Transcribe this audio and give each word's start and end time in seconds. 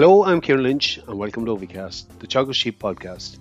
Hello, 0.00 0.24
I'm 0.24 0.40
Kieran 0.40 0.62
Lynch, 0.62 0.96
and 0.96 1.18
welcome 1.18 1.44
to 1.44 1.54
Ovicast, 1.54 2.06
the 2.20 2.26
Teagasc 2.26 2.54
Sheep 2.54 2.78
podcast. 2.78 3.38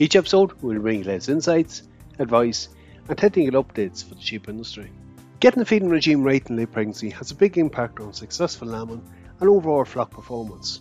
Each 0.00 0.16
episode 0.16 0.52
will 0.60 0.80
bring 0.80 0.98
you 0.98 1.04
latest 1.04 1.28
insights, 1.28 1.84
advice, 2.18 2.70
and 3.08 3.16
technical 3.16 3.62
updates 3.62 4.04
for 4.04 4.16
the 4.16 4.20
sheep 4.20 4.48
industry. 4.48 4.90
Getting 5.38 5.60
the 5.60 5.64
feeding 5.64 5.90
regime 5.90 6.24
right 6.24 6.44
in 6.50 6.56
late 6.56 6.72
pregnancy 6.72 7.10
has 7.10 7.30
a 7.30 7.36
big 7.36 7.56
impact 7.56 8.00
on 8.00 8.12
successful 8.12 8.66
lambing 8.66 9.08
and 9.38 9.48
overall 9.48 9.84
flock 9.84 10.10
performance. 10.10 10.80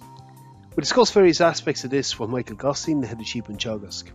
We 0.75 0.81
discuss 0.81 1.11
various 1.11 1.39
aspects 1.39 1.83
of 1.83 1.91
this 1.91 2.17
with 2.17 2.31
Michael 2.31 2.57
Gottstein, 2.57 2.99
the 2.99 3.05
head 3.05 3.19
of 3.19 3.27
sheep 3.27 3.47
in 3.47 3.57
Teagasc. 3.57 4.05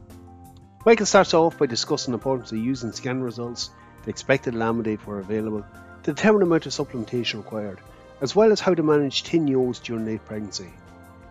Michael 0.85 1.07
starts 1.07 1.35
off 1.35 1.57
by 1.57 1.67
discussing 1.67 2.11
the 2.11 2.19
importance 2.19 2.51
of 2.51 2.59
using 2.59 2.91
scan 2.91 3.21
results, 3.21 3.71
the 4.03 4.11
expected 4.11 4.57
lambing 4.57 4.83
date 4.83 5.07
were 5.07 5.21
available, 5.21 5.65
to 6.03 6.13
determine 6.13 6.41
the 6.41 6.47
amount 6.47 6.67
of 6.67 6.73
supplementation 6.73 7.37
required, 7.37 7.79
as 8.21 8.35
well 8.35 8.51
as 8.51 8.59
how 8.59 8.75
to 8.75 8.83
manage 8.83 9.23
thin 9.23 9.47
ewes 9.47 9.79
during 9.79 10.05
late 10.05 10.25
pregnancy. 10.25 10.73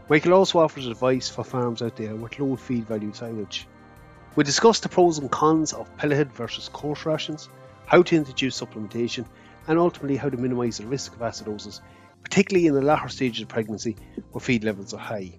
Michael 0.07 0.33
also 0.33 0.59
offers 0.59 0.85
advice 0.85 1.29
for 1.29 1.43
farms 1.43 1.81
out 1.81 1.95
there 1.95 2.15
with 2.15 2.37
low 2.37 2.55
feed 2.55 2.87
value 2.87 3.11
silage. 3.11 3.67
We 4.35 4.43
discuss 4.43 4.79
the 4.79 4.89
pros 4.89 5.17
and 5.17 5.31
cons 5.31 5.73
of 5.73 5.97
pelleted 5.97 6.31
versus 6.31 6.69
coarse 6.69 7.07
rations, 7.07 7.49
how 7.87 8.03
to 8.03 8.15
introduce 8.15 8.61
supplementation, 8.61 9.25
and 9.67 9.79
ultimately 9.79 10.15
how 10.15 10.29
to 10.29 10.37
minimise 10.37 10.77
the 10.77 10.85
risk 10.85 11.13
of 11.13 11.21
acidosis, 11.21 11.81
particularly 12.21 12.67
in 12.67 12.75
the 12.75 12.83
latter 12.83 13.09
stages 13.09 13.41
of 13.41 13.47
pregnancy 13.47 13.95
where 14.31 14.41
feed 14.41 14.63
levels 14.63 14.93
are 14.93 14.99
high. 14.99 15.31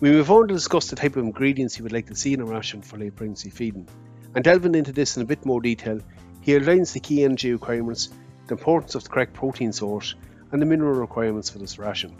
We 0.00 0.10
move 0.10 0.30
on 0.30 0.48
to 0.48 0.54
discuss 0.54 0.88
the 0.88 0.96
type 0.96 1.16
of 1.16 1.24
ingredients 1.24 1.76
you 1.76 1.82
would 1.82 1.92
like 1.92 2.06
to 2.06 2.14
see 2.14 2.32
in 2.32 2.40
a 2.40 2.46
ration 2.46 2.80
for 2.80 2.96
late 2.96 3.16
pregnancy 3.16 3.50
feeding. 3.50 3.86
And 4.34 4.42
delving 4.42 4.74
into 4.74 4.92
this 4.92 5.18
in 5.18 5.22
a 5.22 5.26
bit 5.26 5.44
more 5.44 5.60
detail, 5.60 6.00
he 6.40 6.56
outlines 6.56 6.94
the 6.94 7.00
key 7.00 7.24
energy 7.24 7.52
requirements, 7.52 8.08
the 8.46 8.54
importance 8.54 8.94
of 8.94 9.04
the 9.04 9.10
correct 9.10 9.34
protein 9.34 9.74
source, 9.74 10.14
and 10.50 10.62
the 10.62 10.66
mineral 10.66 10.98
requirements 10.98 11.50
for 11.50 11.58
this 11.58 11.78
ration. 11.78 12.16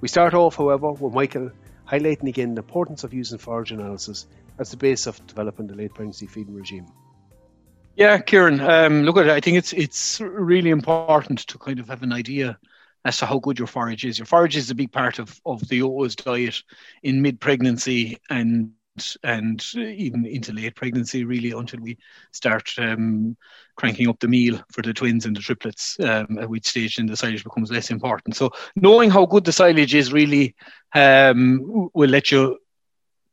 We 0.00 0.08
start 0.08 0.34
off, 0.34 0.56
however, 0.56 0.92
with 0.92 1.12
Michael 1.12 1.50
highlighting 1.88 2.28
again 2.28 2.54
the 2.54 2.62
importance 2.62 3.04
of 3.04 3.12
using 3.12 3.38
forage 3.38 3.72
analysis 3.72 4.26
as 4.58 4.70
the 4.70 4.76
base 4.76 5.06
of 5.06 5.24
developing 5.26 5.66
the 5.66 5.74
late 5.74 5.94
pregnancy 5.94 6.26
feeding 6.26 6.54
regime. 6.54 6.86
Yeah, 7.96 8.18
Kieran, 8.18 8.60
um, 8.60 9.02
look 9.02 9.16
at 9.16 9.26
it. 9.26 9.32
I 9.32 9.40
think 9.40 9.58
it's 9.58 9.72
it's 9.72 10.20
really 10.20 10.70
important 10.70 11.40
to 11.48 11.58
kind 11.58 11.80
of 11.80 11.88
have 11.88 12.02
an 12.02 12.12
idea 12.12 12.58
as 13.04 13.18
to 13.18 13.26
how 13.26 13.38
good 13.38 13.58
your 13.58 13.66
forage 13.66 14.04
is. 14.04 14.18
Your 14.18 14.26
forage 14.26 14.56
is 14.56 14.70
a 14.70 14.74
big 14.74 14.92
part 14.92 15.18
of, 15.18 15.40
of 15.44 15.66
the 15.68 15.82
OO's 15.82 16.16
diet 16.16 16.62
in 17.02 17.22
mid 17.22 17.40
pregnancy 17.40 18.18
and 18.30 18.72
and 19.22 19.64
even 19.74 20.26
into 20.26 20.52
late 20.52 20.74
pregnancy, 20.74 21.24
really, 21.24 21.50
until 21.52 21.80
we 21.80 21.98
start 22.32 22.70
um, 22.78 23.36
cranking 23.76 24.08
up 24.08 24.18
the 24.20 24.28
meal 24.28 24.60
for 24.72 24.82
the 24.82 24.94
twins 24.94 25.26
and 25.26 25.36
the 25.36 25.40
triplets, 25.40 25.98
um, 26.00 26.38
at 26.38 26.48
which 26.48 26.68
stage 26.68 26.96
then 26.96 27.06
the 27.06 27.16
silage 27.16 27.44
becomes 27.44 27.70
less 27.70 27.90
important. 27.90 28.36
So, 28.36 28.50
knowing 28.76 29.10
how 29.10 29.26
good 29.26 29.44
the 29.44 29.52
silage 29.52 29.94
is 29.94 30.12
really 30.12 30.54
um, 30.94 31.88
will 31.94 32.10
let 32.10 32.30
you 32.30 32.58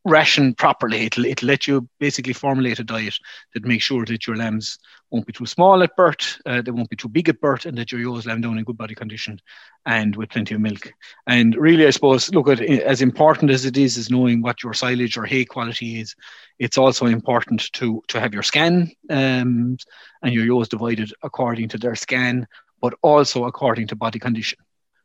ration 0.08 0.53
properly. 0.53 1.05
It'll, 1.05 1.25
it'll 1.25 1.47
let 1.47 1.67
you 1.67 1.88
basically 2.00 2.33
formulate 2.33 2.80
a 2.80 2.83
diet 2.83 3.16
that 3.53 3.66
makes 3.66 3.83
sure 3.83 4.05
that 4.05 4.25
your 4.25 4.36
lambs 4.36 4.80
won't 5.11 5.25
be 5.25 5.33
too 5.33 5.45
small 5.45 5.83
at 5.83 5.95
birth, 5.95 6.41
uh, 6.45 6.61
they 6.61 6.72
won't 6.72 6.89
be 6.89 6.95
too 6.95 7.08
big 7.08 7.30
at 7.30 7.39
birth, 7.39 7.66
and 7.66 7.77
that 7.77 7.91
your 7.91 8.02
ewes 8.02 8.25
lamb 8.25 8.41
down 8.41 8.58
in 8.58 8.64
good 8.64 8.77
body 8.77 8.95
condition 8.95 9.39
and 9.86 10.16
with 10.16 10.30
plenty 10.30 10.53
of 10.53 10.61
milk. 10.61 10.91
And 11.27 11.55
really, 11.55 11.88
I 11.88 11.91
suppose, 11.91 12.30
look 12.33 12.49
at 12.49 12.59
as 12.61 13.02
important 13.02 13.52
as 13.52 13.66
it 13.66 13.77
is, 13.77 13.97
is 13.97 14.09
knowing 14.09 14.41
what 14.41 14.64
your 14.64 14.73
silage 14.73 15.17
or 15.17 15.25
hay 15.25 15.45
quality 15.45 16.02
is. 16.02 16.16
It's 16.59 16.77
also 16.77 17.05
important 17.05 17.71
to 17.73 18.02
to 18.09 18.19
have 18.19 18.33
your 18.33 18.44
scan 18.44 18.92
um, 19.09 19.77
and 20.21 20.33
your 20.33 20.45
ewes 20.45 20.67
divided 20.69 21.14
according 21.23 21.69
to 21.69 21.77
their 21.77 21.95
scan, 21.95 22.47
but 22.81 22.94
also 23.02 23.45
according 23.45 23.88
to 23.88 23.95
body 23.95 24.19
condition. 24.19 24.59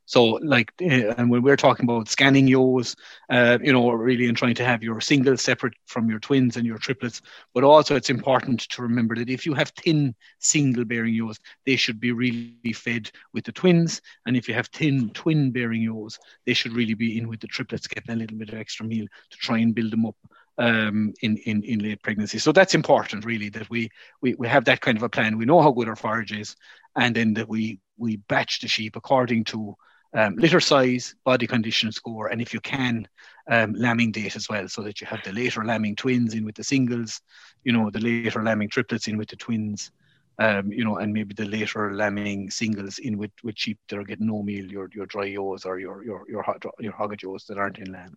So, 0.04 0.24
like, 0.42 0.72
uh, 0.82 1.14
and 1.16 1.30
when 1.30 1.42
we're 1.42 1.56
talking 1.56 1.84
about 1.84 2.08
scanning 2.08 2.48
ewes, 2.48 2.96
uh, 3.30 3.58
you 3.62 3.72
know, 3.72 3.90
really 3.90 4.26
in 4.28 4.34
trying 4.34 4.54
to 4.56 4.64
have 4.64 4.82
your 4.82 5.00
singles 5.00 5.42
separate 5.42 5.74
from 5.86 6.10
your 6.10 6.18
twins 6.18 6.56
and 6.56 6.66
your 6.66 6.78
triplets, 6.78 7.22
but 7.54 7.64
also 7.64 7.96
it's 7.96 8.10
important 8.10 8.60
to 8.60 8.82
remember 8.82 9.14
that 9.14 9.30
if 9.30 9.46
you 9.46 9.54
have 9.54 9.70
thin 9.70 10.14
single 10.38 10.84
bearing 10.84 11.14
ewes, 11.14 11.38
they 11.66 11.76
should 11.76 12.00
be 12.00 12.12
really 12.12 12.72
fed 12.74 13.10
with 13.32 13.44
the 13.44 13.52
twins. 13.52 14.00
And 14.26 14.36
if 14.36 14.48
you 14.48 14.54
have 14.54 14.66
thin 14.68 15.10
twin 15.10 15.50
bearing 15.50 15.82
ewes, 15.82 16.18
they 16.46 16.54
should 16.54 16.72
really 16.72 16.94
be 16.94 17.16
in 17.16 17.28
with 17.28 17.40
the 17.40 17.46
triplets, 17.46 17.86
getting 17.86 18.14
a 18.14 18.16
little 18.16 18.36
bit 18.36 18.48
of 18.48 18.58
extra 18.58 18.84
meal 18.84 19.06
to 19.30 19.36
try 19.38 19.58
and 19.58 19.74
build 19.74 19.92
them 19.92 20.06
up 20.06 20.16
um, 20.58 21.14
in, 21.22 21.36
in, 21.38 21.62
in 21.62 21.78
late 21.78 22.02
pregnancy. 22.02 22.38
So 22.38 22.52
that's 22.52 22.74
important, 22.74 23.24
really, 23.24 23.48
that 23.50 23.70
we, 23.70 23.88
we, 24.20 24.34
we 24.34 24.48
have 24.48 24.64
that 24.66 24.80
kind 24.80 24.96
of 24.96 25.02
a 25.04 25.08
plan. 25.08 25.38
We 25.38 25.46
know 25.46 25.62
how 25.62 25.70
good 25.70 25.88
our 25.88 25.96
forage 25.96 26.32
is, 26.32 26.56
and 26.96 27.14
then 27.14 27.34
that 27.34 27.48
we, 27.48 27.78
we 27.96 28.16
batch 28.16 28.60
the 28.60 28.68
sheep 28.68 28.96
according 28.96 29.44
to 29.44 29.76
um, 30.14 30.36
litter 30.36 30.60
size, 30.60 31.14
body 31.24 31.46
condition 31.46 31.90
score, 31.92 32.28
and 32.28 32.40
if 32.40 32.52
you 32.52 32.60
can, 32.60 33.08
um, 33.50 33.72
lambing 33.74 34.12
date 34.12 34.36
as 34.36 34.48
well, 34.48 34.68
so 34.68 34.82
that 34.82 35.00
you 35.00 35.06
have 35.06 35.22
the 35.24 35.32
later 35.32 35.64
lambing 35.64 35.96
twins 35.96 36.34
in 36.34 36.44
with 36.44 36.54
the 36.54 36.64
singles, 36.64 37.20
you 37.64 37.72
know, 37.72 37.90
the 37.90 38.00
later 38.00 38.42
lambing 38.42 38.68
triplets 38.68 39.08
in 39.08 39.16
with 39.16 39.28
the 39.28 39.36
twins, 39.36 39.90
um, 40.38 40.70
you 40.70 40.84
know, 40.84 40.96
and 40.96 41.12
maybe 41.12 41.34
the 41.34 41.44
later 41.44 41.94
lambing 41.94 42.50
singles 42.50 42.98
in 42.98 43.16
with, 43.16 43.30
with 43.42 43.56
sheep 43.56 43.78
that 43.88 43.98
are 43.98 44.04
getting 44.04 44.26
no 44.26 44.42
meal, 44.42 44.64
your 44.66 44.88
your 44.94 45.06
dry 45.06 45.24
ewes 45.24 45.64
or 45.64 45.78
your 45.78 46.04
your 46.04 46.24
your 46.28 46.44
your 46.78 46.92
hogget 46.92 47.22
ewes 47.22 47.44
that 47.46 47.58
aren't 47.58 47.78
in 47.78 47.92
lamb. 47.92 48.16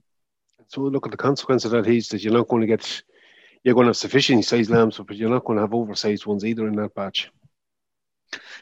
So 0.67 0.81
look 0.81 1.05
at 1.05 1.11
the 1.11 1.17
consequence 1.17 1.65
of 1.65 1.71
that 1.71 1.87
is 1.87 2.09
that 2.09 2.23
you're 2.23 2.33
not 2.33 2.47
going 2.47 2.61
to 2.61 2.67
get 2.67 3.03
you're 3.63 3.73
going 3.73 3.85
to 3.85 3.89
have 3.89 3.97
sufficient 3.97 4.45
sized 4.45 4.69
lambs, 4.69 4.99
but 4.99 5.15
you're 5.15 5.29
not 5.29 5.45
going 5.45 5.57
to 5.57 5.63
have 5.63 5.73
oversized 5.73 6.25
ones 6.25 6.45
either 6.45 6.67
in 6.67 6.75
that 6.75 6.93
batch 6.93 7.31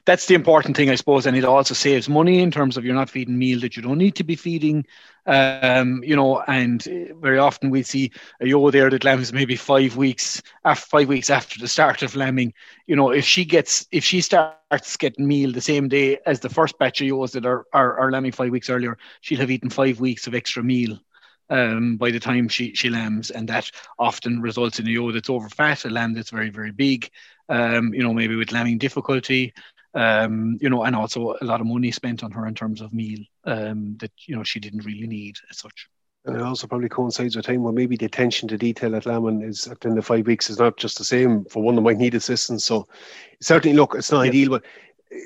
that's 0.05 0.25
the 0.25 0.35
important 0.35 0.75
thing, 0.75 0.89
I 0.89 0.95
suppose, 0.95 1.25
and 1.25 1.37
it 1.37 1.45
also 1.45 1.73
saves 1.73 2.09
money 2.09 2.39
in 2.39 2.51
terms 2.51 2.77
of 2.77 2.83
you're 2.83 2.95
not 2.95 3.09
feeding 3.09 3.37
meal 3.37 3.59
that 3.61 3.75
you 3.75 3.81
don't 3.81 3.97
need 3.97 4.15
to 4.15 4.23
be 4.23 4.35
feeding. 4.35 4.85
Um, 5.25 6.03
you 6.03 6.15
know, 6.15 6.41
and 6.41 6.83
very 7.21 7.39
often 7.39 7.69
we 7.69 7.83
see 7.83 8.11
a 8.41 8.47
ewe 8.47 8.71
there 8.71 8.89
that 8.89 9.05
lambs 9.05 9.31
maybe 9.31 9.55
five 9.55 9.95
weeks 9.95 10.41
after 10.65 10.85
five 10.85 11.07
weeks 11.07 11.29
after 11.29 11.59
the 11.59 11.67
start 11.67 12.01
of 12.01 12.15
lambing. 12.15 12.53
You 12.87 12.97
know, 12.97 13.11
if 13.11 13.23
she 13.23 13.45
gets 13.45 13.87
if 13.91 14.03
she 14.03 14.19
starts 14.19 14.97
getting 14.97 15.27
meal 15.27 15.53
the 15.53 15.61
same 15.61 15.87
day 15.87 16.19
as 16.25 16.41
the 16.41 16.49
first 16.49 16.77
batch 16.77 16.99
of 16.99 17.07
ewes 17.07 17.31
that 17.31 17.45
are, 17.45 17.65
are, 17.71 17.97
are 17.97 18.11
lambing 18.11 18.33
five 18.33 18.51
weeks 18.51 18.69
earlier, 18.69 18.97
she'll 19.21 19.39
have 19.39 19.51
eaten 19.51 19.69
five 19.69 20.01
weeks 20.01 20.27
of 20.27 20.35
extra 20.35 20.61
meal 20.61 20.99
um, 21.49 21.97
by 21.97 22.11
the 22.11 22.19
time 22.19 22.47
she, 22.47 22.73
she 22.73 22.89
lambs, 22.89 23.29
and 23.31 23.47
that 23.47 23.69
often 23.99 24.41
results 24.41 24.79
in 24.79 24.87
a 24.87 24.89
ewe 24.89 25.11
that's 25.11 25.29
over 25.29 25.49
fat, 25.49 25.85
a 25.85 25.89
lamb 25.89 26.13
that's 26.13 26.31
very, 26.31 26.49
very 26.49 26.71
big, 26.71 27.09
um, 27.49 27.93
you 27.93 28.03
know, 28.03 28.13
maybe 28.13 28.35
with 28.35 28.51
lambing 28.51 28.77
difficulty, 28.77 29.53
um, 29.93 30.57
you 30.61 30.69
know, 30.69 30.83
and 30.83 30.95
also 30.95 31.35
a 31.41 31.45
lot 31.45 31.61
of 31.61 31.67
money 31.67 31.91
spent 31.91 32.23
on 32.23 32.31
her 32.31 32.47
in 32.47 32.55
terms 32.55 32.81
of 32.81 32.93
meal 32.93 33.19
um, 33.45 33.95
that 33.99 34.11
you 34.25 34.35
know 34.35 34.43
she 34.43 34.59
didn't 34.59 34.85
really 34.85 35.07
need 35.07 35.35
as 35.49 35.59
such. 35.59 35.87
And 36.25 36.37
it 36.37 36.41
also 36.41 36.67
probably 36.67 36.87
coincides 36.87 37.35
with 37.35 37.45
time 37.45 37.63
where 37.63 37.73
maybe 37.73 37.97
the 37.97 38.05
attention 38.05 38.47
to 38.47 38.57
detail 38.57 38.95
at 38.95 39.05
lambing 39.05 39.41
is 39.41 39.67
at 39.67 39.81
the 39.81 39.89
end 39.89 39.97
of 39.97 40.05
five 40.05 40.25
weeks 40.25 40.49
is 40.49 40.57
not 40.57 40.77
just 40.77 40.97
the 40.97 41.03
same 41.03 41.43
for 41.45 41.61
one 41.61 41.75
that 41.75 41.81
might 41.81 41.97
need 41.97 42.15
assistance. 42.15 42.63
So 42.63 42.87
certainly, 43.41 43.75
look, 43.75 43.93
it's 43.93 44.11
not 44.11 44.21
yeah. 44.21 44.29
ideal, 44.29 44.49
but 44.51 44.63
uh, 45.13 45.17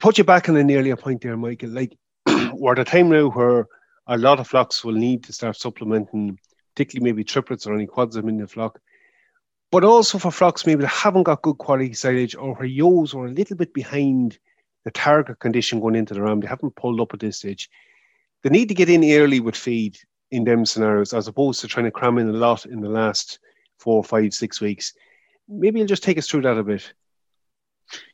put 0.00 0.18
you 0.18 0.24
back 0.24 0.48
on 0.48 0.56
an 0.56 0.70
earlier 0.70 0.96
point 0.96 1.22
there, 1.22 1.36
Michael. 1.36 1.70
Like 1.70 1.96
we're 2.52 2.72
at 2.72 2.78
a 2.78 2.84
time 2.84 3.08
now 3.08 3.30
where 3.30 3.66
a 4.06 4.18
lot 4.18 4.38
of 4.38 4.46
flocks 4.46 4.84
will 4.84 4.92
need 4.92 5.24
to 5.24 5.32
start 5.32 5.56
supplementing, 5.56 6.38
particularly 6.74 7.10
maybe 7.10 7.24
triplets 7.24 7.66
or 7.66 7.74
any 7.74 7.86
quads 7.86 8.16
in 8.16 8.36
the 8.36 8.46
flock 8.46 8.78
but 9.74 9.82
also 9.82 10.20
for 10.20 10.30
flocks 10.30 10.66
maybe 10.66 10.82
that 10.82 10.86
haven't 10.86 11.24
got 11.24 11.42
good 11.42 11.58
quality 11.58 11.92
silage 11.92 12.36
or 12.36 12.54
where 12.54 12.64
ewes 12.64 13.12
are 13.12 13.26
a 13.26 13.32
little 13.32 13.56
bit 13.56 13.74
behind 13.74 14.38
the 14.84 14.90
target 14.92 15.40
condition 15.40 15.80
going 15.80 15.96
into 15.96 16.14
the 16.14 16.22
ram. 16.22 16.38
They 16.38 16.46
haven't 16.46 16.76
pulled 16.76 17.00
up 17.00 17.12
at 17.12 17.18
this 17.18 17.38
stage. 17.38 17.68
They 18.44 18.50
need 18.50 18.68
to 18.68 18.74
get 18.74 18.88
in 18.88 19.02
early 19.02 19.40
with 19.40 19.56
feed 19.56 19.98
in 20.30 20.44
them 20.44 20.64
scenarios 20.64 21.12
as 21.12 21.26
opposed 21.26 21.60
to 21.60 21.66
trying 21.66 21.86
to 21.86 21.90
cram 21.90 22.18
in 22.18 22.28
a 22.28 22.32
lot 22.32 22.66
in 22.66 22.82
the 22.82 22.88
last 22.88 23.40
four, 23.80 24.04
five, 24.04 24.32
six 24.32 24.60
weeks. 24.60 24.94
Maybe 25.48 25.80
you'll 25.80 25.88
just 25.88 26.04
take 26.04 26.18
us 26.18 26.28
through 26.28 26.42
that 26.42 26.56
a 26.56 26.62
bit. 26.62 26.94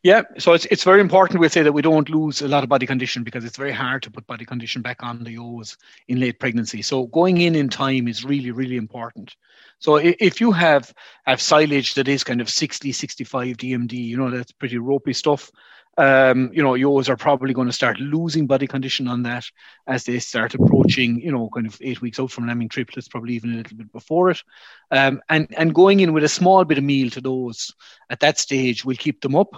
Yeah, 0.02 0.22
so 0.38 0.52
it's 0.52 0.66
it's 0.66 0.84
very 0.84 1.00
important 1.00 1.40
we 1.40 1.48
say 1.48 1.62
that 1.62 1.72
we 1.72 1.82
don't 1.82 2.08
lose 2.08 2.42
a 2.42 2.48
lot 2.48 2.62
of 2.62 2.68
body 2.68 2.86
condition 2.86 3.22
because 3.22 3.44
it's 3.44 3.56
very 3.56 3.72
hard 3.72 4.02
to 4.02 4.10
put 4.10 4.26
body 4.26 4.44
condition 4.44 4.82
back 4.82 5.02
on 5.02 5.22
the 5.24 5.32
ewes 5.32 5.76
in 6.08 6.20
late 6.20 6.38
pregnancy. 6.38 6.82
So 6.82 7.06
going 7.06 7.38
in 7.40 7.54
in 7.54 7.68
time 7.68 8.08
is 8.08 8.24
really 8.24 8.50
really 8.50 8.76
important. 8.76 9.36
So 9.78 9.96
if 9.96 10.40
you 10.40 10.52
have 10.52 10.92
have 11.26 11.40
silage 11.40 11.94
that 11.94 12.08
is 12.08 12.24
kind 12.24 12.40
of 12.40 12.48
60 12.50 12.92
65 12.92 13.56
DMD, 13.56 13.92
you 13.92 14.16
know 14.16 14.30
that's 14.30 14.52
pretty 14.52 14.78
ropey 14.78 15.12
stuff. 15.12 15.50
Um, 15.98 16.50
you 16.52 16.62
know, 16.62 16.74
ewes 16.74 17.08
are 17.10 17.16
probably 17.16 17.52
going 17.52 17.66
to 17.66 17.72
start 17.72 17.98
losing 18.00 18.46
body 18.46 18.66
condition 18.66 19.06
on 19.06 19.24
that 19.24 19.44
as 19.86 20.04
they 20.04 20.18
start 20.18 20.54
approaching, 20.54 21.20
you 21.20 21.30
know, 21.30 21.50
kind 21.52 21.66
of 21.66 21.76
eight 21.82 22.00
weeks 22.00 22.18
out 22.18 22.30
from 22.30 22.46
lambing 22.46 22.68
triplets, 22.68 23.08
probably 23.08 23.34
even 23.34 23.52
a 23.52 23.56
little 23.56 23.76
bit 23.76 23.92
before 23.92 24.30
it. 24.30 24.42
Um, 24.90 25.20
and 25.28 25.52
and 25.58 25.74
going 25.74 26.00
in 26.00 26.12
with 26.12 26.24
a 26.24 26.28
small 26.28 26.64
bit 26.64 26.78
of 26.78 26.84
meal 26.84 27.10
to 27.10 27.20
those 27.20 27.74
at 28.08 28.20
that 28.20 28.38
stage 28.38 28.84
will 28.84 28.96
keep 28.96 29.20
them 29.20 29.34
up 29.36 29.50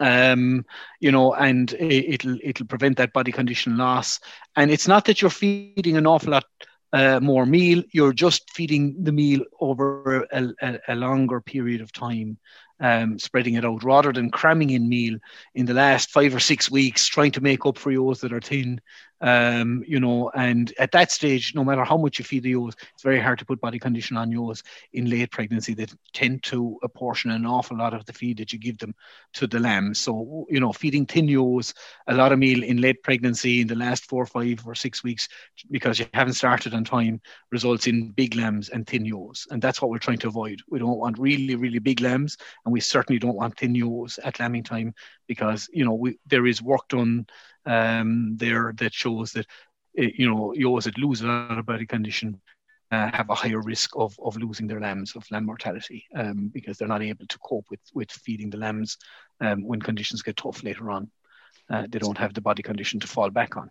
um, 0.00 0.64
you 1.00 1.10
know, 1.10 1.34
and 1.34 1.72
it, 1.74 2.24
will 2.24 2.38
it'll 2.42 2.66
prevent 2.66 2.98
that 2.98 3.12
body 3.12 3.32
condition 3.32 3.76
loss. 3.76 4.20
And 4.54 4.70
it's 4.70 4.88
not 4.88 5.06
that 5.06 5.20
you're 5.20 5.30
feeding 5.30 5.96
an 5.96 6.06
awful 6.06 6.32
lot 6.32 6.44
uh, 6.92 7.20
more 7.20 7.46
meal; 7.46 7.82
you're 7.92 8.12
just 8.12 8.50
feeding 8.50 9.02
the 9.02 9.12
meal 9.12 9.40
over 9.60 10.26
a, 10.32 10.48
a, 10.62 10.78
a 10.88 10.94
longer 10.94 11.40
period 11.40 11.80
of 11.80 11.92
time. 11.92 12.38
Um, 12.80 13.18
spreading 13.18 13.54
it 13.54 13.64
out 13.64 13.82
rather 13.84 14.12
than 14.12 14.30
cramming 14.30 14.70
in 14.70 14.88
meal 14.88 15.18
in 15.54 15.66
the 15.66 15.74
last 15.74 16.10
five 16.10 16.34
or 16.34 16.40
six 16.40 16.70
weeks, 16.70 17.06
trying 17.06 17.32
to 17.32 17.40
make 17.40 17.66
up 17.66 17.78
for 17.78 17.90
yours 17.90 18.20
that 18.20 18.32
are 18.32 18.40
thin. 18.40 18.80
Um, 19.20 19.82
you 19.86 19.98
know, 19.98 20.30
and 20.34 20.72
at 20.78 20.92
that 20.92 21.10
stage, 21.10 21.54
no 21.54 21.64
matter 21.64 21.84
how 21.84 21.96
much 21.96 22.18
you 22.18 22.24
feed 22.24 22.42
the 22.42 22.50
ewes, 22.50 22.74
it's 22.92 23.02
very 23.02 23.18
hard 23.18 23.38
to 23.38 23.46
put 23.46 23.60
body 23.60 23.78
condition 23.78 24.16
on 24.16 24.30
ewes 24.30 24.62
in 24.92 25.08
late 25.08 25.30
pregnancy 25.30 25.72
They 25.72 25.86
tend 26.12 26.42
to 26.44 26.78
apportion 26.82 27.30
an 27.30 27.46
awful 27.46 27.78
lot 27.78 27.94
of 27.94 28.04
the 28.04 28.12
feed 28.12 28.38
that 28.38 28.52
you 28.52 28.58
give 28.58 28.78
them 28.78 28.94
to 29.34 29.46
the 29.46 29.58
lambs. 29.58 30.00
So, 30.00 30.46
you 30.50 30.60
know, 30.60 30.72
feeding 30.72 31.06
thin 31.06 31.28
ewes, 31.28 31.72
a 32.06 32.14
lot 32.14 32.32
of 32.32 32.38
meal 32.38 32.62
in 32.62 32.80
late 32.80 33.02
pregnancy 33.02 33.62
in 33.62 33.68
the 33.68 33.74
last 33.74 34.04
four, 34.04 34.26
five, 34.26 34.66
or 34.66 34.74
six 34.74 35.02
weeks 35.02 35.28
because 35.70 35.98
you 35.98 36.06
haven't 36.12 36.34
started 36.34 36.74
on 36.74 36.84
time 36.84 37.20
results 37.50 37.86
in 37.86 38.10
big 38.10 38.34
lambs 38.34 38.68
and 38.68 38.86
thin 38.86 39.04
ewes. 39.04 39.46
And 39.50 39.62
that's 39.62 39.80
what 39.80 39.90
we're 39.90 39.98
trying 39.98 40.18
to 40.18 40.28
avoid. 40.28 40.60
We 40.68 40.78
don't 40.78 40.98
want 40.98 41.18
really, 41.18 41.54
really 41.54 41.78
big 41.78 42.00
lambs, 42.00 42.36
and 42.64 42.72
we 42.72 42.80
certainly 42.80 43.18
don't 43.18 43.36
want 43.36 43.56
thin 43.56 43.74
ewes 43.74 44.18
at 44.24 44.40
lambing 44.40 44.64
time 44.64 44.94
because, 45.26 45.68
you 45.72 45.84
know, 45.84 45.94
we, 45.94 46.18
there 46.26 46.46
is 46.46 46.62
work 46.62 46.88
done 46.88 47.26
um, 47.66 48.36
there 48.36 48.72
that 48.76 48.94
shows 48.94 49.32
that 49.32 49.46
eh, 49.98 50.10
you 50.16 50.28
know 50.28 50.54
ewes 50.54 50.84
that 50.84 50.98
lose 50.98 51.20
a 51.20 51.26
lot 51.26 51.58
of 51.58 51.66
body 51.66 51.86
condition 51.86 52.40
uh, 52.92 53.10
have 53.12 53.28
a 53.30 53.34
higher 53.34 53.60
risk 53.60 53.90
of, 53.96 54.16
of 54.22 54.36
losing 54.36 54.66
their 54.66 54.80
lambs 54.80 55.16
of 55.16 55.28
lamb 55.30 55.44
mortality 55.44 56.06
um, 56.14 56.48
because 56.52 56.78
they're 56.78 56.88
not 56.88 57.02
able 57.02 57.26
to 57.26 57.38
cope 57.38 57.66
with 57.70 57.80
with 57.94 58.10
feeding 58.10 58.50
the 58.50 58.56
lambs 58.56 58.96
um, 59.40 59.62
when 59.66 59.80
conditions 59.80 60.22
get 60.22 60.36
tough 60.36 60.62
later 60.62 60.90
on. 60.90 61.10
Uh, 61.68 61.84
they 61.88 61.98
don't 61.98 62.18
have 62.18 62.32
the 62.32 62.40
body 62.40 62.62
condition 62.62 63.00
to 63.00 63.08
fall 63.08 63.30
back 63.30 63.56
on. 63.56 63.70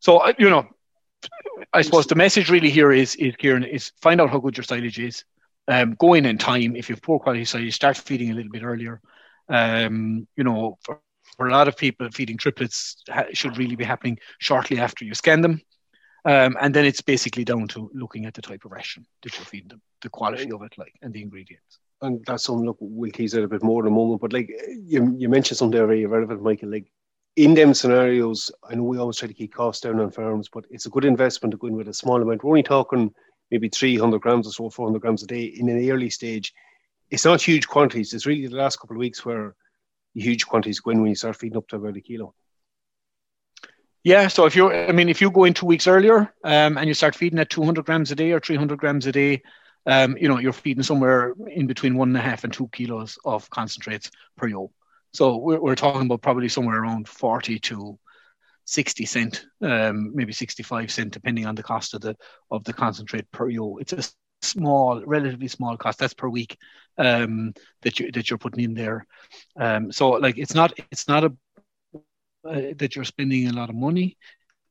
So 0.00 0.32
you 0.38 0.48
know, 0.48 0.66
I 1.72 1.82
suppose 1.82 2.06
the 2.06 2.14
message 2.14 2.50
really 2.50 2.70
here 2.70 2.90
is 2.90 3.14
is 3.16 3.36
Kieran 3.36 3.64
is 3.64 3.92
find 4.00 4.20
out 4.20 4.30
how 4.30 4.38
good 4.38 4.56
your 4.56 4.64
silage 4.64 4.98
is. 4.98 5.24
Um, 5.68 5.94
go 5.98 6.14
in 6.14 6.26
in 6.26 6.38
time. 6.38 6.74
If 6.74 6.88
you 6.88 6.94
have 6.94 7.02
poor 7.02 7.20
quality 7.20 7.44
silage, 7.44 7.74
start 7.74 7.96
feeding 7.96 8.30
a 8.30 8.34
little 8.34 8.50
bit 8.50 8.64
earlier. 8.64 9.00
Um, 9.48 10.26
you 10.36 10.44
know, 10.44 10.78
for 10.82 11.00
for 11.36 11.48
a 11.48 11.52
lot 11.52 11.68
of 11.68 11.76
people, 11.76 12.08
feeding 12.12 12.36
triplets 12.36 13.02
should 13.32 13.58
really 13.58 13.76
be 13.76 13.84
happening 13.84 14.18
shortly 14.38 14.78
after 14.78 15.04
you 15.04 15.14
scan 15.14 15.40
them. 15.40 15.60
Um, 16.24 16.56
and 16.60 16.72
then 16.72 16.84
it's 16.84 17.00
basically 17.00 17.44
down 17.44 17.66
to 17.68 17.90
looking 17.94 18.26
at 18.26 18.34
the 18.34 18.42
type 18.42 18.64
of 18.64 18.72
ration 18.72 19.04
that 19.22 19.36
you're 19.36 19.44
feeding 19.44 19.68
them, 19.68 19.82
the 20.02 20.08
quality 20.08 20.52
of 20.52 20.62
it, 20.62 20.72
like, 20.78 20.94
and 21.02 21.12
the 21.12 21.22
ingredients. 21.22 21.78
And 22.00 22.24
that's 22.26 22.44
something 22.44 22.64
look 22.66 22.76
we'll 22.80 23.10
tease 23.10 23.34
out 23.34 23.44
a 23.44 23.48
bit 23.48 23.62
more 23.62 23.82
in 23.82 23.88
a 23.88 23.94
moment. 23.94 24.20
But 24.20 24.32
like 24.32 24.50
you, 24.68 25.14
you 25.18 25.28
mentioned 25.28 25.58
something 25.58 25.78
very 25.78 26.06
relevant, 26.06 26.42
Michael. 26.42 26.70
Like 26.70 26.90
in 27.36 27.54
them 27.54 27.74
scenarios, 27.74 28.50
I 28.68 28.74
know 28.74 28.84
we 28.84 28.98
always 28.98 29.16
try 29.16 29.28
to 29.28 29.34
keep 29.34 29.54
costs 29.54 29.82
down 29.82 30.00
on 30.00 30.10
farms, 30.10 30.48
but 30.52 30.64
it's 30.70 30.86
a 30.86 30.90
good 30.90 31.04
investment 31.04 31.52
to 31.52 31.58
go 31.58 31.68
in 31.68 31.76
with 31.76 31.88
a 31.88 31.94
small 31.94 32.20
amount. 32.20 32.44
We're 32.44 32.50
only 32.50 32.62
talking 32.62 33.12
maybe 33.50 33.68
300 33.68 34.20
grams 34.20 34.46
or 34.46 34.52
so, 34.52 34.70
400 34.70 35.00
grams 35.00 35.22
a 35.22 35.26
day 35.26 35.44
in 35.44 35.68
an 35.68 35.90
early 35.90 36.10
stage. 36.10 36.52
It's 37.10 37.24
not 37.24 37.42
huge 37.42 37.68
quantities. 37.68 38.12
It's 38.14 38.26
really 38.26 38.46
the 38.46 38.56
last 38.56 38.80
couple 38.80 38.96
of 38.96 39.00
weeks 39.00 39.24
where 39.24 39.54
huge 40.14 40.46
quantities 40.46 40.80
go 40.80 40.90
in 40.90 41.00
when 41.00 41.10
you 41.10 41.16
start 41.16 41.36
feeding 41.36 41.56
up 41.56 41.68
to 41.68 41.76
about 41.76 41.96
a 41.96 42.00
kilo. 42.00 42.34
Yeah, 44.04 44.26
so 44.28 44.46
if 44.46 44.56
you're, 44.56 44.88
I 44.88 44.92
mean, 44.92 45.08
if 45.08 45.20
you 45.20 45.30
go 45.30 45.44
in 45.44 45.54
two 45.54 45.66
weeks 45.66 45.86
earlier 45.86 46.32
um, 46.42 46.76
and 46.76 46.88
you 46.88 46.94
start 46.94 47.14
feeding 47.14 47.38
at 47.38 47.50
200 47.50 47.84
grams 47.84 48.10
a 48.10 48.16
day 48.16 48.32
or 48.32 48.40
300 48.40 48.78
grams 48.78 49.06
a 49.06 49.12
day, 49.12 49.42
um, 49.86 50.16
you 50.16 50.28
know, 50.28 50.38
you're 50.38 50.52
feeding 50.52 50.82
somewhere 50.82 51.34
in 51.46 51.66
between 51.66 51.96
one 51.96 52.08
and 52.08 52.16
a 52.16 52.20
half 52.20 52.42
and 52.44 52.52
two 52.52 52.68
kilos 52.68 53.18
of 53.24 53.48
concentrates 53.50 54.10
per 54.36 54.48
ewe. 54.48 54.70
So 55.12 55.36
we're, 55.36 55.60
we're 55.60 55.74
talking 55.76 56.06
about 56.06 56.22
probably 56.22 56.48
somewhere 56.48 56.82
around 56.82 57.08
40 57.08 57.58
to 57.60 57.98
60 58.64 59.04
cent, 59.06 59.46
um, 59.60 60.12
maybe 60.14 60.32
65 60.32 60.90
cent, 60.90 61.12
depending 61.12 61.46
on 61.46 61.54
the 61.54 61.62
cost 61.62 61.94
of 61.94 62.00
the 62.00 62.16
of 62.50 62.64
the 62.64 62.72
concentrate 62.72 63.30
per 63.30 63.48
ewe. 63.48 63.78
It's 63.78 63.92
a 63.92 64.02
small, 64.42 65.02
relatively 65.04 65.48
small 65.48 65.76
cost. 65.76 65.98
That's 65.98 66.14
per 66.14 66.28
week 66.28 66.58
um, 66.98 67.54
that 67.82 67.98
you 67.98 68.10
that 68.12 68.28
you're 68.28 68.38
putting 68.38 68.64
in 68.64 68.74
there. 68.74 69.06
Um, 69.56 69.92
so 69.92 70.10
like 70.10 70.38
it's 70.38 70.54
not 70.54 70.72
it's 70.90 71.08
not 71.08 71.24
a 71.24 71.32
uh, 72.44 72.74
that 72.76 72.96
you're 72.96 73.04
spending 73.04 73.48
a 73.48 73.52
lot 73.52 73.70
of 73.70 73.76
money. 73.76 74.16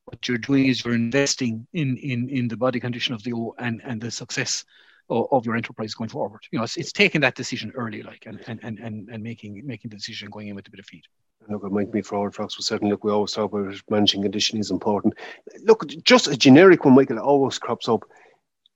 What 0.05 0.27
you're 0.27 0.37
doing 0.37 0.67
is 0.67 0.83
you're 0.83 0.93
investing 0.93 1.67
in 1.73 1.97
in 1.97 2.29
in 2.29 2.47
the 2.47 2.57
body 2.57 2.79
condition 2.79 3.13
of 3.13 3.23
the 3.23 3.33
O 3.33 3.55
and 3.57 3.81
and 3.83 4.01
the 4.01 4.11
success 4.11 4.65
of, 5.09 5.45
your 5.45 5.57
enterprise 5.57 5.93
going 5.93 6.09
forward. 6.09 6.41
You 6.51 6.59
know, 6.59 6.63
it's, 6.63 6.77
it's 6.77 6.93
taking 6.93 7.21
that 7.21 7.35
decision 7.35 7.71
early, 7.75 8.01
like 8.01 8.25
and 8.25 8.41
and 8.47 8.79
and 8.79 9.09
and 9.09 9.23
making 9.23 9.61
making 9.65 9.89
the 9.89 9.97
decision 9.97 10.29
going 10.29 10.47
in 10.47 10.55
with 10.55 10.67
a 10.67 10.71
bit 10.71 10.79
of 10.79 10.85
feed. 10.85 11.03
Look, 11.49 11.63
it 11.63 11.71
might 11.71 11.91
be 11.91 12.01
forward 12.01 12.35
Fox, 12.35 12.55
but 12.55 12.65
certainly, 12.65 12.91
look, 12.91 13.03
we 13.03 13.11
always 13.11 13.31
talk 13.31 13.51
about 13.51 13.75
managing 13.89 14.21
condition 14.21 14.59
is 14.59 14.69
important. 14.69 15.15
Look, 15.63 15.85
just 16.03 16.27
a 16.27 16.37
generic 16.37 16.85
one, 16.85 16.93
Michael, 16.93 17.17
always 17.17 17.57
crops 17.57 17.89
up 17.89 18.03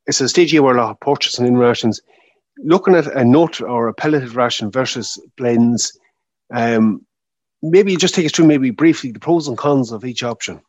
it's 0.07 0.21
a 0.21 0.29
stage 0.29 0.57
where 0.57 0.75
a 0.75 0.77
lot 0.77 0.91
of 0.91 0.99
purchasing 0.99 1.47
in 1.47 1.57
rations. 1.57 2.01
Looking 2.57 2.95
at 2.95 3.07
a 3.07 3.25
nut 3.25 3.59
or 3.61 3.87
a 3.87 3.93
pelleted 3.93 4.33
ration 4.33 4.71
versus 4.71 5.19
blends, 5.35 5.97
um, 6.53 7.05
maybe 7.61 7.97
just 7.97 8.15
take 8.15 8.25
us 8.25 8.31
through 8.31 8.47
maybe 8.47 8.69
briefly 8.69 9.11
the 9.11 9.19
pros 9.19 9.47
and 9.47 9.57
cons 9.57 9.91
of 9.91 10.05
each 10.05 10.23
option. 10.23 10.61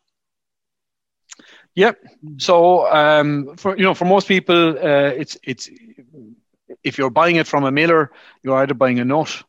Yep. 1.74 1.98
So 2.38 2.90
um, 2.92 3.56
for 3.56 3.76
you 3.76 3.84
know, 3.84 3.94
for 3.94 4.06
most 4.06 4.26
people, 4.26 4.70
uh, 4.70 5.12
it's 5.14 5.36
it's 5.44 5.68
if 6.82 6.98
you're 6.98 7.10
buying 7.10 7.36
it 7.36 7.46
from 7.46 7.64
a 7.64 7.70
miller, 7.70 8.10
you're 8.42 8.56
either 8.56 8.74
buying 8.74 8.98
a 8.98 9.04
nut, 9.04 9.42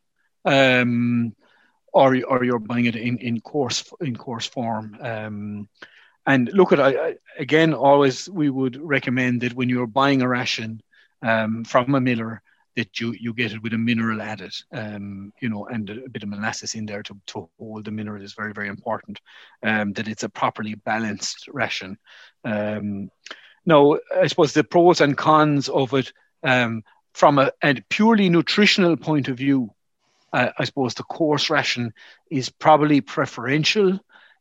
um, 0.44 1.34
or 1.92 2.16
or 2.26 2.44
you're 2.44 2.58
buying 2.58 2.84
it 2.84 2.96
in, 2.96 3.18
in 3.18 3.40
coarse 3.40 3.90
in 4.00 4.14
coarse 4.14 4.46
form. 4.46 4.96
Um, 5.00 5.68
and 6.28 6.50
look 6.52 6.72
at 6.72 6.78
I, 6.78 7.16
again, 7.38 7.72
always 7.72 8.28
we 8.28 8.50
would 8.50 8.76
recommend 8.76 9.40
that 9.40 9.54
when 9.54 9.70
you're 9.70 9.86
buying 9.86 10.20
a 10.20 10.28
ration 10.28 10.82
um, 11.22 11.64
from 11.64 11.94
a 11.94 12.00
miller, 12.00 12.42
that 12.76 13.00
you 13.00 13.14
you 13.18 13.32
get 13.32 13.52
it 13.52 13.62
with 13.62 13.72
a 13.72 13.78
mineral 13.78 14.20
added, 14.20 14.54
um, 14.72 15.32
you 15.40 15.48
know, 15.48 15.66
and 15.66 15.88
a, 15.88 16.08
bit 16.10 16.22
of 16.22 16.28
molasses 16.28 16.74
in 16.74 16.84
there 16.84 17.02
to, 17.02 17.16
to 17.28 17.48
hold 17.58 17.86
the 17.86 17.90
mineral 17.90 18.22
is 18.22 18.34
very 18.34 18.52
very 18.52 18.68
important. 18.68 19.20
Um, 19.62 19.94
that 19.94 20.06
it's 20.06 20.22
a 20.22 20.28
properly 20.28 20.74
balanced 20.74 21.48
ration. 21.48 21.96
Um, 22.44 23.10
now, 23.64 23.98
I 24.14 24.26
suppose 24.26 24.52
the 24.52 24.64
pros 24.64 25.00
and 25.00 25.16
cons 25.16 25.70
of 25.70 25.94
it 25.94 26.12
um, 26.42 26.84
from 27.14 27.38
a, 27.38 27.50
a, 27.64 27.74
purely 27.88 28.28
nutritional 28.28 28.98
point 28.98 29.28
of 29.28 29.38
view, 29.38 29.70
uh, 30.34 30.50
I 30.58 30.64
suppose 30.64 30.92
the 30.92 31.04
coarse 31.04 31.48
ration 31.48 31.94
is 32.30 32.50
probably 32.50 33.00
preferential 33.00 33.98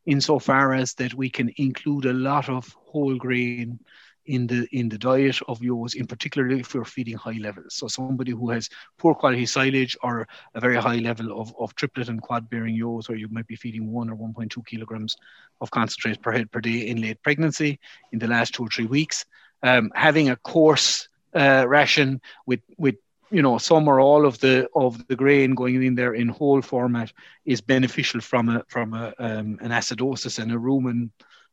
insofar 0.07 0.73
as 0.73 0.93
that 0.95 1.13
we 1.13 1.29
can 1.29 1.51
include 1.57 2.05
a 2.05 2.13
lot 2.13 2.49
of 2.49 2.75
whole 2.85 3.15
grain 3.15 3.79
in 4.25 4.45
the 4.47 4.67
in 4.71 4.89
the 4.89 4.97
diet 4.97 5.39
of 5.47 5.63
yours, 5.63 5.93
in 5.95 6.05
particular 6.05 6.49
if 6.49 6.73
you're 6.73 6.85
feeding 6.85 7.15
high 7.15 7.37
levels. 7.39 7.75
So 7.75 7.87
somebody 7.87 8.31
who 8.31 8.49
has 8.49 8.69
poor 8.97 9.15
quality 9.15 9.45
silage 9.45 9.97
or 10.03 10.27
a 10.53 10.59
very 10.59 10.75
high 10.75 10.97
level 10.97 11.39
of, 11.39 11.53
of 11.59 11.75
triplet 11.75 12.09
and 12.09 12.21
quad 12.21 12.49
bearing 12.49 12.75
ewes, 12.75 13.07
where 13.07 13.17
you 13.17 13.27
might 13.29 13.47
be 13.47 13.55
feeding 13.55 13.91
one 13.91 14.09
or 14.09 14.15
1.2 14.15 14.65
kilograms 14.65 15.15
of 15.61 15.71
concentrate 15.71 16.21
per 16.21 16.31
head 16.31 16.51
per 16.51 16.59
day 16.59 16.87
in 16.87 17.01
late 17.01 17.21
pregnancy 17.23 17.79
in 18.11 18.19
the 18.19 18.27
last 18.27 18.53
two 18.53 18.65
or 18.65 18.69
three 18.69 18.85
weeks, 18.85 19.25
um, 19.63 19.91
having 19.95 20.29
a 20.29 20.35
coarse 20.35 21.07
uh, 21.33 21.65
ration 21.67 22.21
with 22.45 22.61
with 22.77 22.95
you 23.31 23.41
know 23.41 23.57
some 23.57 23.87
or 23.87 23.99
all 23.99 24.25
of 24.25 24.39
the 24.39 24.67
of 24.75 25.05
the 25.07 25.15
grain 25.15 25.55
going 25.55 25.83
in 25.83 25.95
there 25.95 26.13
in 26.13 26.27
whole 26.27 26.61
format 26.61 27.11
is 27.45 27.61
beneficial 27.61 28.21
from 28.21 28.49
a 28.49 28.63
from 28.67 28.93
a 28.93 29.13
um, 29.19 29.57
an 29.61 29.71
acidosis 29.71 30.39
and 30.39 30.51
a 30.51 30.55
rumen 30.55 31.09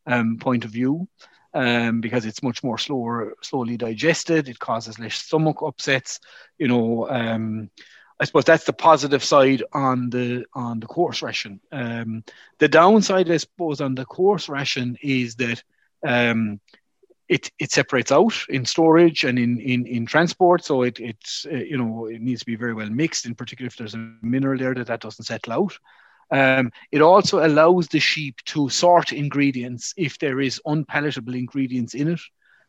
um, 0.07 0.37
point 0.39 0.65
of 0.65 0.71
view 0.71 1.09
um, 1.55 2.01
because 2.01 2.27
it's 2.27 2.43
much 2.43 2.63
more 2.63 2.79
slower 2.79 3.35
slowly 3.43 3.77
digested. 3.77 4.49
It 4.49 4.59
causes 4.59 4.99
less 4.99 5.15
stomach 5.15 5.63
upsets 5.63 6.21
you 6.59 6.69
know 6.69 7.09
um, 7.09 7.71
I 8.21 8.25
suppose 8.25 8.45
that's 8.45 8.65
the 8.65 8.73
positive 8.73 9.25
side 9.25 9.63
on 9.73 10.11
the 10.11 10.45
on 10.55 10.81
the 10.81 10.87
coarse 10.87 11.23
ration. 11.23 11.61
Um, 11.73 12.25
the 12.59 12.69
downside 12.69 13.31
I 13.31 13.39
suppose 13.39 13.81
on 13.81 13.95
the 13.95 14.05
coarse 14.05 14.49
ration 14.49 14.97
is 15.03 15.37
that 15.37 15.63
um, 16.07 16.61
it 17.29 17.51
it 17.59 17.73
separates 17.73 18.13
out 18.13 18.35
in 18.49 18.65
storage 18.65 19.25
and 19.25 19.39
in 19.39 19.59
in, 19.61 19.87
in 19.87 20.07
transport. 20.07 20.65
So 20.65 20.83
it 20.83 21.01
it's 21.01 21.47
uh, 21.51 21.57
you 21.57 21.79
know 21.79 22.07
it 22.07 22.21
needs 22.21 22.41
to 22.41 22.47
be 22.47 22.57
very 22.57 22.75
well 22.75 22.91
mixed 22.91 23.27
in 23.27 23.35
particular 23.35 23.67
if 23.67 23.77
there's 23.77 23.95
a 23.95 24.13
mineral 24.23 24.59
there 24.59 24.75
that 24.75 24.87
that 24.89 25.01
doesn't 25.01 25.25
settle 25.25 25.53
out. 25.53 25.79
Um, 26.31 26.73
it 26.91 27.03
also 27.03 27.47
allows 27.47 27.89
the 27.89 28.01
sheep 28.01 28.37
to 28.47 28.69
sort 28.69 29.13
ingredients 29.13 29.95
if 29.97 30.19
there 30.19 30.41
is 30.41 30.61
unpalatable 30.67 31.35
ingredients 31.35 31.95
in 31.95 32.09
it. 32.09 32.21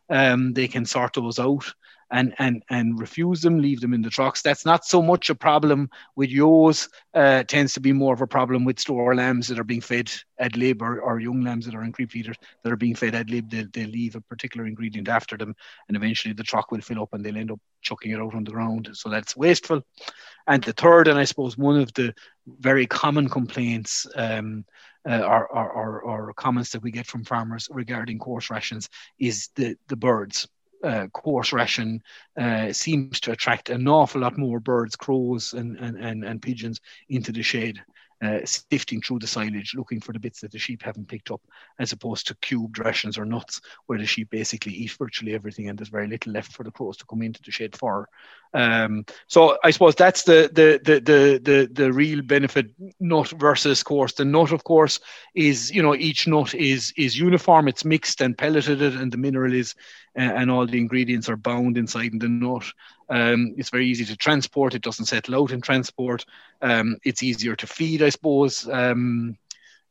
Um, 0.09 0.53
they 0.53 0.67
can 0.67 0.85
sort 0.85 1.13
those 1.13 1.39
out 1.39 1.65
and 2.15 2.33
and 2.39 2.63
and 2.69 2.97
refuse 2.97 3.41
them, 3.41 3.59
leave 3.59 3.81
them 3.81 3.93
in 3.93 4.01
the 4.01 4.09
trucks. 4.09 4.41
That's 4.41 4.65
not 4.65 4.85
so 4.85 5.01
much 5.01 5.29
a 5.29 5.35
problem 5.35 5.89
with 6.15 6.29
yours. 6.29 6.87
Uh, 7.13 7.43
tends 7.43 7.73
to 7.73 7.81
be 7.81 7.91
more 7.91 8.13
of 8.13 8.21
a 8.21 8.27
problem 8.27 8.63
with 8.63 8.79
store 8.79 9.13
lambs 9.15 9.49
that 9.49 9.59
are 9.59 9.65
being 9.65 9.81
fed 9.81 10.09
ad 10.39 10.55
lib 10.55 10.81
or, 10.81 11.01
or 11.01 11.19
young 11.19 11.43
lambs 11.43 11.65
that 11.65 11.75
are 11.75 11.83
in 11.83 11.91
creep 11.91 12.11
feeders 12.11 12.37
that 12.63 12.71
are 12.71 12.77
being 12.77 12.95
fed 12.95 13.15
ad 13.15 13.29
lib. 13.29 13.49
They 13.49 13.65
they 13.73 13.85
leave 13.85 14.15
a 14.15 14.21
particular 14.21 14.65
ingredient 14.65 15.09
after 15.09 15.35
them, 15.37 15.55
and 15.89 15.97
eventually 15.97 16.33
the 16.33 16.43
truck 16.43 16.71
will 16.71 16.79
fill 16.79 17.01
up 17.01 17.13
and 17.13 17.23
they'll 17.23 17.37
end 17.37 17.51
up 17.51 17.59
chucking 17.81 18.13
it 18.13 18.19
out 18.19 18.33
on 18.33 18.45
the 18.45 18.51
ground. 18.51 18.89
So 18.93 19.09
that's 19.09 19.35
wasteful. 19.35 19.81
And 20.47 20.63
the 20.63 20.73
third, 20.73 21.09
and 21.09 21.19
I 21.19 21.25
suppose 21.25 21.57
one 21.57 21.79
of 21.81 21.93
the 21.93 22.13
very 22.47 22.87
common 22.87 23.27
complaints. 23.27 24.07
Um, 24.15 24.65
uh, 25.07 25.21
or, 25.21 25.45
or, 25.45 26.01
or, 26.01 26.33
comments 26.33 26.71
that 26.71 26.81
we 26.81 26.89
get 26.89 27.05
from 27.05 27.23
farmers 27.23 27.67
regarding 27.69 28.17
coarse 28.17 28.49
rations 28.49 28.89
is 29.19 29.49
the, 29.53 29.77
the 29.87 29.95
birds 29.95 30.47
uh, 30.85 31.07
coarse 31.07 31.51
ration 31.51 32.01
uh, 32.39 32.71
seems 32.71 33.19
to 33.21 33.31
attract 33.31 33.69
an 33.69 33.87
awful 33.87 34.21
lot 34.21 34.37
more 34.37 34.59
birds, 34.59 34.95
crows, 34.95 35.53
and, 35.53 35.77
and, 35.77 35.97
and, 35.97 36.23
and 36.23 36.41
pigeons 36.41 36.79
into 37.09 37.31
the 37.31 37.43
shade 37.43 37.81
uh, 38.23 38.39
sifting 38.45 39.01
through 39.01 39.19
the 39.19 39.27
silage, 39.27 39.73
looking 39.75 39.99
for 39.99 40.13
the 40.13 40.19
bits 40.19 40.41
that 40.41 40.51
the 40.51 40.57
sheep 40.57 40.81
haven't 40.81 41.07
picked 41.07 41.31
up, 41.31 41.41
as 41.79 41.91
opposed 41.91 42.27
to 42.27 42.35
cubed 42.35 42.79
rations 42.79 43.17
or 43.17 43.25
nuts, 43.25 43.61
where 43.85 43.99
the 43.99 44.05
sheep 44.05 44.29
basically 44.29 44.73
eat 44.73 44.91
virtually 44.91 45.33
everything, 45.33 45.69
and 45.69 45.77
there's 45.77 45.89
very 45.89 46.07
little 46.07 46.31
left 46.31 46.53
for 46.53 46.63
the 46.63 46.71
crows 46.71 46.97
to 46.97 47.05
come 47.05 47.21
into 47.21 47.41
the 47.43 47.51
shed 47.51 47.75
for. 47.75 48.07
Um, 48.55 49.05
so 49.27 49.57
I 49.65 49.71
suppose 49.71 49.95
that's 49.95 50.23
the 50.23 50.49
the 50.51 50.79
the 50.81 50.99
the 51.01 51.39
the, 51.43 51.69
the 51.71 51.91
real 51.91 52.21
benefit 52.21 52.71
nut 53.01 53.27
versus 53.31 53.83
coarse. 53.83 54.13
The 54.13 54.23
nut, 54.23 54.53
of 54.53 54.63
course, 54.63 55.01
is 55.35 55.71
you 55.71 55.83
know 55.83 55.93
each 55.93 56.25
nut 56.25 56.55
is 56.55 56.93
is 56.95 57.19
uniform. 57.19 57.67
It's 57.67 57.83
mixed 57.83 58.21
and 58.21 58.37
pelleted, 58.37 58.81
and 58.81 59.11
the 59.11 59.17
mineral 59.17 59.53
is 59.53 59.75
uh, 60.17 60.21
and 60.21 60.49
all 60.49 60.65
the 60.65 60.77
ingredients 60.77 61.27
are 61.27 61.35
bound 61.35 61.77
inside 61.77 62.11
the 62.17 62.29
nut. 62.29 62.63
Um, 63.09 63.53
it's 63.57 63.69
very 63.69 63.87
easy 63.87 64.05
to 64.05 64.15
transport. 64.15 64.73
It 64.73 64.81
doesn't 64.81 65.05
settle 65.05 65.35
out 65.35 65.51
in 65.51 65.59
transport. 65.59 66.25
Um, 66.61 66.97
it's 67.03 67.23
easier 67.23 67.57
to 67.57 67.67
feed, 67.67 68.01
I 68.01 68.09
suppose. 68.09 68.69
Um, 68.69 69.37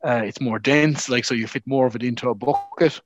uh, 0.03 0.23
it's 0.25 0.41
more 0.41 0.59
dense, 0.59 1.11
like 1.11 1.27
so 1.27 1.35
you 1.35 1.47
fit 1.47 1.67
more 1.67 1.87
of 1.87 1.97
it 1.97 2.03
into 2.03 2.31
a 2.31 2.35
bucket 2.35 3.01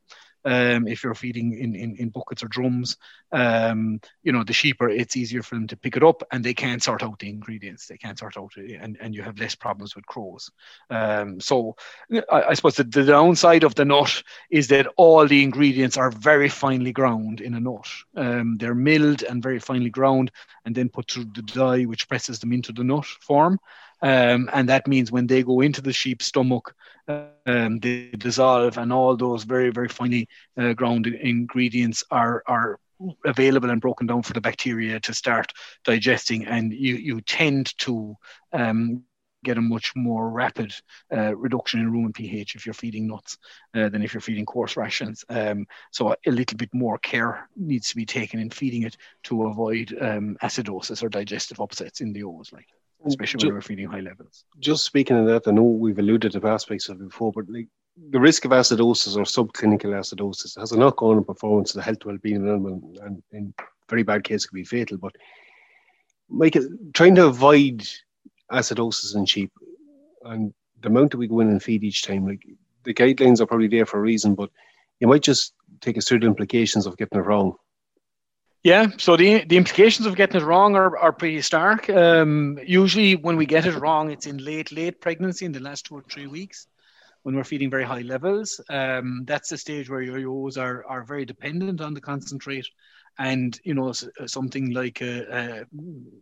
um, 0.45 0.87
if 0.87 1.02
you're 1.02 1.14
feeding 1.14 1.59
in, 1.59 1.75
in, 1.75 1.97
in 1.97 2.09
buckets 2.09 2.42
or 2.42 2.49
drums. 2.49 2.97
Um, 3.33 4.00
you 4.23 4.33
know, 4.33 4.45
the 4.45 4.52
sheep 4.52 4.80
are, 4.80 4.88
it's 4.88 5.16
easier 5.16 5.42
for 5.42 5.54
them 5.54 5.66
to 5.68 5.76
pick 5.76 5.97
it 5.97 6.02
up 6.02 6.23
and 6.33 6.42
they 6.42 6.54
can't 6.54 6.83
sort 6.83 7.02
out 7.02 7.18
the 7.18 7.28
ingredients. 7.28 7.87
They 7.87 7.99
can't 7.99 8.18
sort 8.18 8.37
out, 8.37 8.57
and, 8.57 8.97
and 9.00 9.14
you 9.14 9.23
have 9.23 9.38
less 9.38 9.54
problems 9.54 9.95
with 9.95 10.07
crows. 10.07 10.50
Um, 10.90 11.40
so 11.40 11.76
I, 12.30 12.42
I 12.42 12.54
suppose 12.54 12.76
the, 12.76 12.85
the, 12.85 13.04
downside 13.04 13.64
of 13.64 13.75
the 13.75 13.85
nut 13.85 14.23
is 14.50 14.68
that 14.68 14.87
all 14.97 15.26
the 15.26 15.42
ingredients 15.42 15.97
are 15.97 16.11
very 16.11 16.49
finely 16.49 16.92
ground 16.92 17.40
in 17.40 17.54
a 17.54 17.61
nut. 17.61 17.88
Um, 18.16 18.57
they're 18.59 18.75
milled 18.75 19.23
and 19.23 19.42
very 19.42 19.59
finely 19.59 19.90
ground 19.90 20.30
and 20.64 20.75
then 20.75 20.88
put 20.88 21.11
through 21.11 21.26
the 21.35 21.42
die, 21.42 21.85
which 21.85 22.09
presses 22.09 22.38
them 22.38 22.52
into 22.52 22.73
the 22.73 22.85
nut 22.85 23.07
form. 23.07 23.59
Um, 24.00 24.49
and 24.52 24.69
that 24.69 24.87
means 24.87 25.11
when 25.11 25.26
they 25.26 25.43
go 25.43 25.61
into 25.61 25.83
the 25.83 25.93
sheep's 25.93 26.26
stomach, 26.26 26.75
um, 27.09 27.78
they 27.81 28.11
dissolve, 28.17 28.78
and 28.78 28.93
all 28.93 29.17
those 29.17 29.45
very, 29.45 29.71
very 29.71 29.88
finely 29.88 30.28
uh, 30.57 30.73
ground 30.75 31.07
ingredients 31.07 32.05
are 32.11 32.43
are 32.47 32.78
available 33.25 33.71
and 33.71 33.81
broken 33.81 34.07
down 34.07 34.23
for 34.23 34.33
the 34.33 34.40
bacteria 34.40 35.00
to 35.00 35.14
start 35.14 35.52
digesting, 35.85 36.47
and 36.47 36.73
you 36.73 36.97
you 36.97 37.21
tend 37.23 37.76
to 37.78 38.14
um, 38.52 39.05
get 39.45 39.59
a 39.59 39.61
much 39.61 39.95
more 39.95 40.31
rapid 40.31 40.75
uh, 41.12 41.35
reduction 41.37 41.81
in 41.81 41.90
rumen 41.90 42.14
pH 42.14 42.57
if 42.57 42.67
you're 42.67 42.75
feeding 42.75 43.07
nuts 43.07 43.38
uh, 43.75 43.88
than 43.88 44.02
if 44.02 44.12
you're 44.12 44.21
feeding 44.21 44.45
coarse 44.45 44.76
rations. 44.76 45.25
Um, 45.28 45.67
so 45.93 46.14
a 46.26 46.31
little 46.31 46.57
bit 46.57 46.73
more 46.75 46.99
care 46.99 47.49
needs 47.57 47.88
to 47.90 47.97
be 47.97 48.07
taken 48.07 48.40
in 48.40 48.50
feeding 48.50 48.83
it 48.83 48.97
to 49.25 49.47
avoid 49.47 49.97
um, 50.00 50.37
acidosis 50.43 51.02
or 51.02 51.09
digestive 51.09 51.61
upsets 51.61 52.00
in 52.00 52.12
the 52.12 52.25
owls. 52.25 52.52
Like 52.52 52.69
especially 53.07 53.47
when 53.47 53.55
we're 53.55 53.61
feeding 53.61 53.88
high 53.88 54.00
levels. 54.00 54.45
Just 54.59 54.85
speaking 54.85 55.17
of 55.19 55.26
that, 55.26 55.49
I 55.49 55.52
know 55.52 55.62
we've 55.62 55.99
alluded 55.99 56.33
to 56.33 56.47
aspects 56.49 56.88
of 56.88 57.00
it 57.00 57.09
before, 57.09 57.33
but 57.33 57.49
like 57.49 57.69
the 58.11 58.21
risk 58.21 58.45
of 58.45 58.52
acidosis 58.52 59.17
or 59.17 59.23
subclinical 59.23 59.90
acidosis 59.90 60.59
has 60.59 60.73
a 60.73 60.78
knock-on 60.78 61.25
performance 61.25 61.73
to 61.73 61.78
the 61.78 61.83
health 61.83 62.05
well-being 62.05 62.37
of 62.37 62.43
an 62.45 62.49
animal, 62.49 62.95
and 63.02 63.23
in 63.33 63.55
very 63.88 64.02
bad 64.02 64.25
cases 64.25 64.47
can 64.47 64.57
be 64.57 64.64
fatal. 64.64 64.99
But 64.99 65.17
Michael, 66.28 66.69
trying 66.93 67.14
to 67.17 67.26
avoid 67.26 67.88
acidosis 68.52 69.17
in 69.17 69.26
sheep 69.26 69.52
and 70.25 70.52
the 70.81 70.88
amount 70.88 71.11
that 71.12 71.19
we 71.19 71.26
go 71.26 71.40
in 71.40 71.49
and 71.49 71.62
feed 71.62 71.85
each 71.85 72.02
time, 72.02 72.26
like 72.26 72.45
the 72.85 72.95
guidelines 72.95 73.40
are 73.40 73.47
probably 73.47 73.69
there 73.69 73.87
for 73.87 73.99
a 73.99 74.02
reason, 74.02 74.35
but 74.35 74.50
you 75.00 75.07
might 75.07 75.23
just 75.23 75.55
take 75.81 75.99
us 75.99 76.07
through 76.07 76.21
the 76.21 76.26
implications 76.26 76.87
of 76.87 76.97
getting 76.97 77.19
it 77.19 77.23
wrong. 77.23 77.57
Yeah, 78.68 78.88
so 78.98 79.16
the 79.16 79.44
the 79.44 79.56
implications 79.56 80.06
of 80.06 80.14
getting 80.14 80.42
it 80.42 80.44
wrong 80.44 80.76
are, 80.76 80.94
are 80.98 81.12
pretty 81.12 81.40
stark. 81.40 81.88
Um, 81.88 82.58
usually, 82.66 83.16
when 83.16 83.38
we 83.38 83.46
get 83.46 83.64
it 83.64 83.76
wrong, 83.76 84.10
it's 84.10 84.26
in 84.26 84.37
late 84.44 84.70
late 84.70 85.00
pregnancy 85.00 85.46
in 85.46 85.52
the 85.52 85.60
last 85.60 85.87
two 85.87 85.94
or 85.96 86.02
three 86.02 86.26
weeks, 86.26 86.66
when 87.22 87.34
we're 87.34 87.44
feeding 87.44 87.70
very 87.70 87.84
high 87.84 88.02
levels. 88.02 88.60
Um, 88.68 89.25
that's 89.25 89.48
the 89.48 89.56
stage 89.56 89.88
where 89.88 90.02
your 90.02 90.18
yos 90.18 90.58
are 90.58 90.84
are 90.87 91.02
very 91.02 91.25
dependent 91.25 91.80
on 91.80 91.94
the 91.94 92.02
concentrate, 92.02 92.66
and 93.18 93.60
you 93.64 93.75
know 93.75 93.88
uh, 93.88 94.26
something 94.26 94.70
like 94.72 95.00
a, 95.00 95.22
a 95.22 95.64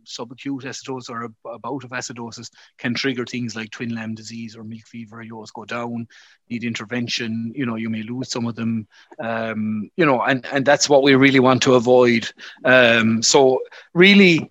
subacute 0.05 0.63
acidosis 0.63 1.09
or 1.09 1.25
a, 1.25 1.49
a, 1.49 1.59
bout 1.59 1.83
of 1.83 1.91
acidosis 1.91 2.49
can 2.77 2.93
trigger 2.93 3.25
things 3.25 3.55
like 3.55 3.69
twin 3.71 3.93
lamb 3.93 4.15
disease 4.15 4.55
or 4.55 4.63
milk 4.63 4.85
fever 4.85 5.21
yours 5.21 5.51
go 5.51 5.65
down 5.65 6.07
need 6.49 6.63
intervention 6.63 7.51
you 7.55 7.65
know 7.65 7.75
you 7.75 7.89
may 7.89 8.03
lose 8.03 8.29
some 8.29 8.47
of 8.47 8.55
them 8.55 8.87
um, 9.19 9.89
you 9.95 10.05
know 10.05 10.21
and 10.21 10.45
and 10.51 10.65
that's 10.65 10.89
what 10.89 11.03
we 11.03 11.15
really 11.15 11.39
want 11.39 11.61
to 11.61 11.75
avoid 11.75 12.29
um, 12.65 13.21
so 13.21 13.59
really 13.93 14.49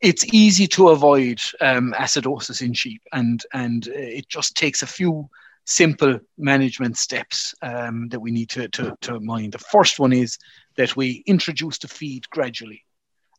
it's 0.00 0.24
easy 0.32 0.66
to 0.66 0.88
avoid 0.88 1.40
um, 1.60 1.94
acidosis 1.98 2.62
in 2.62 2.72
sheep 2.72 3.02
and 3.12 3.44
and 3.52 3.86
it 3.88 4.28
just 4.28 4.56
takes 4.56 4.82
a 4.82 4.86
few 4.86 5.28
simple 5.70 6.18
management 6.36 6.98
steps 6.98 7.54
um, 7.62 8.08
that 8.08 8.20
we 8.20 8.30
need 8.30 8.50
to, 8.50 8.68
to, 8.68 8.96
to 9.00 9.20
mind. 9.20 9.52
The 9.52 9.58
first 9.58 10.00
one 10.00 10.12
is 10.12 10.36
that 10.76 10.96
we 10.96 11.22
introduce 11.26 11.78
the 11.78 11.88
feed 11.88 12.28
gradually. 12.30 12.84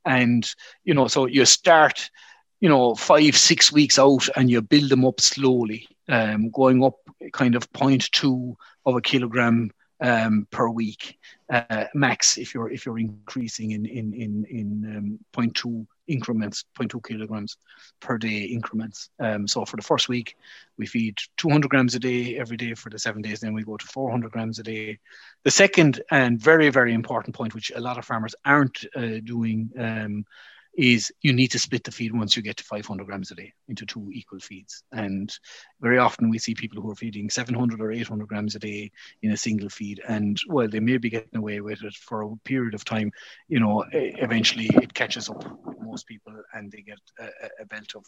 And, 0.05 0.49
you 0.83 0.93
know, 0.93 1.07
so 1.07 1.25
you 1.27 1.45
start, 1.45 2.09
you 2.59 2.69
know, 2.69 2.95
five, 2.95 3.35
six 3.35 3.71
weeks 3.71 3.99
out 3.99 4.27
and 4.35 4.49
you 4.49 4.61
build 4.61 4.89
them 4.89 5.05
up 5.05 5.21
slowly, 5.21 5.87
um, 6.09 6.49
going 6.49 6.83
up 6.83 6.95
kind 7.33 7.55
of 7.55 7.71
0.2 7.73 8.55
of 8.85 8.95
a 8.95 9.01
kilogram 9.01 9.71
um, 10.01 10.47
per 10.49 10.67
week 10.67 11.19
uh, 11.51 11.85
max 11.93 12.37
if 12.37 12.53
you're 12.53 12.71
if 12.71 12.85
you're 12.85 12.97
increasing 12.97 13.71
in 13.71 13.85
in 13.85 14.13
in 14.13 14.45
in 14.49 14.97
um, 14.97 15.19
0.2 15.33 15.85
increments 16.11 16.65
0.2 16.79 17.03
kilograms 17.07 17.57
per 17.99 18.17
day 18.17 18.41
increments. 18.43 19.09
Um, 19.19 19.47
so 19.47 19.65
for 19.65 19.77
the 19.77 19.83
first 19.83 20.09
week 20.09 20.35
we 20.77 20.85
feed 20.85 21.17
200 21.37 21.69
grams 21.69 21.95
a 21.95 21.99
day 21.99 22.37
every 22.37 22.57
day 22.57 22.73
for 22.73 22.89
the 22.89 22.99
seven 22.99 23.21
days 23.21 23.39
then 23.39 23.53
we 23.53 23.63
go 23.63 23.77
to 23.77 23.85
400 23.85 24.31
grams 24.31 24.59
a 24.59 24.63
day. 24.63 24.99
The 25.43 25.51
second 25.51 26.01
and 26.11 26.39
very 26.39 26.69
very 26.69 26.93
important 26.93 27.35
point 27.35 27.55
which 27.55 27.71
a 27.75 27.81
lot 27.81 27.97
of 27.97 28.05
farmers 28.05 28.35
aren't 28.45 28.85
uh, 28.95 29.19
doing 29.23 29.69
um, 29.77 30.25
is 30.73 31.11
you 31.21 31.33
need 31.33 31.49
to 31.49 31.59
split 31.59 31.83
the 31.83 31.91
feed 31.91 32.13
once 32.13 32.35
you 32.35 32.41
get 32.41 32.57
to 32.57 32.63
500 32.63 33.05
grams 33.05 33.31
a 33.31 33.35
day 33.35 33.53
into 33.67 33.85
two 33.85 34.09
equal 34.13 34.39
feeds. 34.39 34.83
And 34.91 35.33
very 35.81 35.97
often 35.97 36.29
we 36.29 36.39
see 36.39 36.53
people 36.53 36.81
who 36.81 36.91
are 36.91 36.95
feeding 36.95 37.29
700 37.29 37.81
or 37.81 37.91
800 37.91 38.27
grams 38.27 38.55
a 38.55 38.59
day 38.59 38.91
in 39.21 39.31
a 39.31 39.37
single 39.37 39.69
feed. 39.69 40.01
And 40.07 40.39
while 40.47 40.69
they 40.69 40.79
may 40.79 40.97
be 40.97 41.09
getting 41.09 41.37
away 41.37 41.61
with 41.61 41.83
it 41.83 41.93
for 41.95 42.21
a 42.23 42.35
period 42.45 42.73
of 42.73 42.85
time, 42.85 43.11
you 43.47 43.59
know, 43.59 43.83
eventually 43.91 44.69
it 44.75 44.93
catches 44.93 45.29
up 45.29 45.43
with 45.65 45.81
most 45.81 46.07
people 46.07 46.33
and 46.53 46.71
they 46.71 46.81
get 46.81 46.99
a, 47.19 47.27
a 47.61 47.65
belt 47.65 47.95
of 47.95 48.05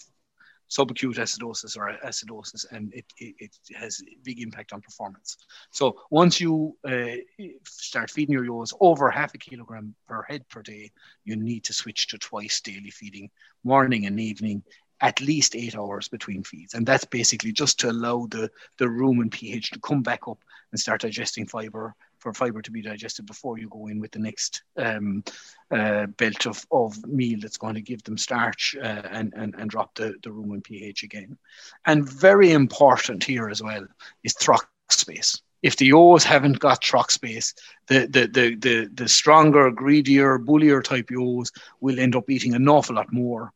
subacute 0.69 1.17
acidosis 1.17 1.77
or 1.77 1.95
acidosis, 2.05 2.65
and 2.71 2.93
it, 2.93 3.05
it, 3.17 3.35
it, 3.39 3.75
has 3.75 4.01
big 4.23 4.41
impact 4.41 4.73
on 4.73 4.81
performance. 4.81 5.37
So 5.71 6.01
once 6.09 6.39
you 6.39 6.75
uh, 6.87 7.17
start 7.65 8.09
feeding 8.09 8.33
your 8.33 8.45
yos 8.45 8.73
over 8.79 9.09
half 9.11 9.33
a 9.33 9.37
kilogram 9.37 9.95
per 10.07 10.23
head 10.23 10.47
per 10.49 10.61
day, 10.61 10.91
you 11.23 11.35
need 11.35 11.63
to 11.65 11.73
switch 11.73 12.07
to 12.07 12.17
twice 12.17 12.61
daily 12.61 12.89
feeding, 12.89 13.29
morning 13.63 14.05
and 14.05 14.19
evening, 14.19 14.63
at 15.01 15.19
least 15.19 15.55
eight 15.55 15.75
hours 15.75 16.07
between 16.07 16.43
feeds. 16.43 16.73
And 16.73 16.85
that's 16.85 17.05
basically 17.05 17.51
just 17.51 17.79
to 17.81 17.91
allow 17.91 18.27
the, 18.29 18.49
the 18.77 18.85
rumen 18.85 19.29
pH 19.29 19.71
to 19.71 19.79
come 19.79 20.01
back 20.01 20.27
up 20.27 20.39
and 20.71 20.79
start 20.79 21.01
digesting 21.01 21.45
fiber 21.45 21.93
for 22.23 22.33
fiber 22.33 22.61
to 22.61 22.71
be 22.71 22.81
digested 22.81 23.25
before 23.25 23.59
you 23.59 23.67
go 23.67 23.87
in 23.87 23.99
with 23.99 24.11
the 24.11 24.19
next 24.19 24.63
um, 24.77 25.23
uh, 25.71 26.05
belt 26.05 26.47
of, 26.47 26.65
of 26.71 27.05
meal 27.05 27.37
that's 27.41 27.57
going 27.57 27.75
to 27.75 27.81
give 27.81 28.01
them 28.03 28.17
starch 28.17 28.75
uh, 28.81 29.01
and, 29.11 29.33
and, 29.35 29.53
and 29.57 29.69
drop 29.69 29.93
the, 29.95 30.15
the 30.23 30.29
rumen 30.29 30.63
pH 30.63 31.03
again. 31.03 31.37
And 31.85 32.09
very 32.09 32.51
important 32.53 33.23
here 33.23 33.49
as 33.49 33.61
well 33.61 33.85
is 34.23 34.33
trough 34.35 34.65
space. 34.89 35.41
If 35.61 35.75
the 35.75 35.87
yos 35.87 36.23
haven't 36.23 36.59
got 36.59 36.81
trough 36.81 37.11
space, 37.11 37.53
the, 37.87 38.07
the, 38.07 38.27
the, 38.27 38.55
the, 38.55 38.89
the 38.93 39.07
stronger, 39.09 39.69
greedier, 39.69 40.37
bullier 40.37 40.81
type 40.81 41.11
yos 41.11 41.51
will 41.81 41.99
end 41.99 42.15
up 42.15 42.29
eating 42.29 42.55
an 42.55 42.67
awful 42.69 42.95
lot 42.95 43.11
more. 43.11 43.51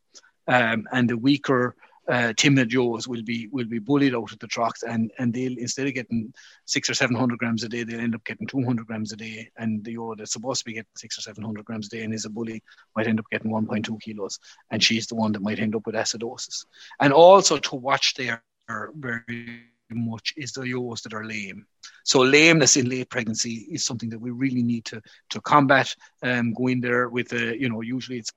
Um, 0.48 0.88
and 0.92 1.10
the 1.10 1.18
weaker, 1.18 1.76
uh, 2.10 2.34
timid 2.38 2.72
yos 2.72 3.08
will 3.08 3.24
be 3.24 3.48
will 3.52 3.66
be 3.66 3.80
bullied 3.80 4.16
out 4.16 4.32
of 4.32 4.40
the 4.40 4.48
trucks 4.48 4.84
and 4.84 5.12
and 5.20 5.34
they'll 5.34 5.58
instead 5.58 5.88
of 5.88 5.94
getting 5.94 6.34
six 6.66 6.90
or 6.90 6.94
seven 6.94 7.16
hundred 7.16 7.38
grams 7.40 7.64
a 7.64 7.70
day 7.70 7.84
they'll 7.84 8.00
end 8.00 8.16
up 8.16 8.24
getting 8.24 8.48
200 8.48 8.88
grams 8.88 9.12
a 9.12 9.16
day 9.16 9.50
and 9.58 9.84
the 9.84 9.94
yaw 9.94 10.16
that's 10.16 10.32
supposed 10.32 10.60
to 10.60 10.66
be 10.66 10.74
getting 10.74 10.88
six 10.96 11.18
or 11.18 11.22
seven 11.22 11.44
hundred 11.44 11.66
grams 11.66 11.88
a 11.88 11.90
day 11.90 12.04
and 12.04 12.14
is 12.14 12.26
a 12.26 12.30
bully 12.30 12.62
might 12.96 13.08
end 13.08 13.20
up 13.20 13.26
getting 13.32 13.52
1.2 13.52 14.02
kilos 14.02 14.40
and 14.72 14.84
she's 14.84 15.08
the 15.08 15.16
one 15.16 15.32
that 15.32 15.42
might 15.42 15.60
end 15.60 15.76
up 15.76 15.86
with 15.86 15.96
acidosis 15.96 16.66
and 17.00 17.12
also 17.12 17.58
to 17.58 17.76
watch 17.76 18.14
there 18.14 18.42
very 18.96 19.64
much 19.90 20.34
is 20.38 20.52
the 20.52 20.64
yos 20.64 21.02
that 21.02 21.14
are 21.14 21.26
lame. 21.26 21.66
So 22.04 22.20
lameness 22.20 22.78
in 22.78 22.90
late 22.90 23.10
pregnancy 23.10 23.68
is 23.72 23.86
something 23.86 24.10
that 24.10 24.20
we 24.20 24.32
really 24.32 24.64
need 24.64 24.86
to 24.86 25.02
to 25.30 25.42
combat. 25.42 25.94
Um, 26.24 26.54
go 26.54 26.68
in 26.68 26.82
there 26.82 27.10
with 27.10 27.32
a, 27.34 27.60
you 27.60 27.70
know, 27.70 27.82
usually 27.82 28.20
it's 28.20 28.32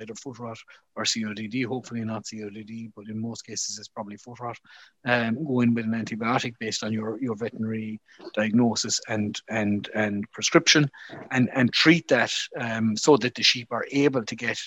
either 0.00 0.14
foot 0.14 0.38
rot 0.38 0.58
or 0.94 1.04
CODD, 1.04 1.64
hopefully 1.66 2.04
not 2.04 2.24
CODD, 2.24 2.92
but 2.94 3.08
in 3.08 3.20
most 3.20 3.46
cases 3.46 3.78
it's 3.78 3.88
probably 3.88 4.16
foot 4.16 4.40
rot. 4.40 4.58
Um, 5.04 5.44
go 5.44 5.60
in 5.60 5.74
with 5.74 5.84
an 5.84 5.92
antibiotic 5.92 6.54
based 6.58 6.84
on 6.84 6.92
your, 6.92 7.20
your 7.20 7.36
veterinary 7.36 8.00
diagnosis 8.34 9.00
and 9.08 9.40
and 9.48 9.88
and 9.94 10.30
prescription, 10.32 10.90
and 11.30 11.50
and 11.54 11.72
treat 11.72 12.08
that 12.08 12.32
um, 12.58 12.96
so 12.96 13.16
that 13.18 13.34
the 13.34 13.42
sheep 13.42 13.68
are 13.70 13.86
able 13.90 14.24
to 14.24 14.36
get 14.36 14.58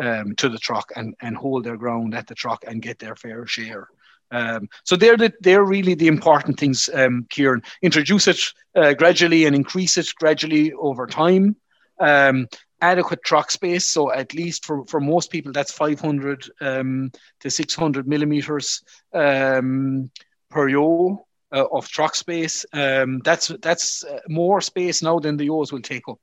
um, 0.00 0.34
to 0.36 0.48
the 0.48 0.58
truck 0.58 0.90
and 0.96 1.14
and 1.20 1.36
hold 1.36 1.64
their 1.64 1.76
ground 1.76 2.14
at 2.14 2.26
the 2.26 2.34
truck 2.34 2.64
and 2.66 2.82
get 2.82 2.98
their 2.98 3.16
fair 3.16 3.46
share. 3.46 3.88
Um, 4.32 4.68
so 4.84 4.96
they're 4.96 5.16
the, 5.16 5.32
they're 5.40 5.64
really 5.64 5.94
the 5.94 6.06
important 6.06 6.58
things, 6.58 6.88
um, 6.94 7.26
Kieran. 7.30 7.62
Introduce 7.82 8.28
it 8.28 8.40
uh, 8.76 8.94
gradually 8.94 9.44
and 9.44 9.56
increase 9.56 9.98
it 9.98 10.12
gradually 10.16 10.72
over 10.74 11.06
time. 11.06 11.56
Um, 11.98 12.46
adequate 12.80 13.22
truck 13.24 13.50
space. 13.50 13.86
So 13.86 14.12
at 14.12 14.34
least 14.34 14.64
for, 14.64 14.84
for 14.86 15.00
most 15.00 15.30
people, 15.30 15.52
that's 15.52 15.72
500 15.72 16.50
um, 16.60 17.12
to 17.40 17.50
600 17.50 18.08
millimeters 18.08 18.82
um, 19.12 20.10
per 20.50 20.68
yo 20.68 21.26
uh, 21.52 21.64
of 21.72 21.88
truck 21.88 22.14
space. 22.14 22.64
Um, 22.72 23.20
that's 23.24 23.48
that's 23.60 24.04
uh, 24.04 24.20
more 24.28 24.60
space 24.60 25.02
now 25.02 25.18
than 25.18 25.36
the 25.36 25.46
yos 25.46 25.72
will 25.72 25.82
take 25.82 26.08
up 26.08 26.18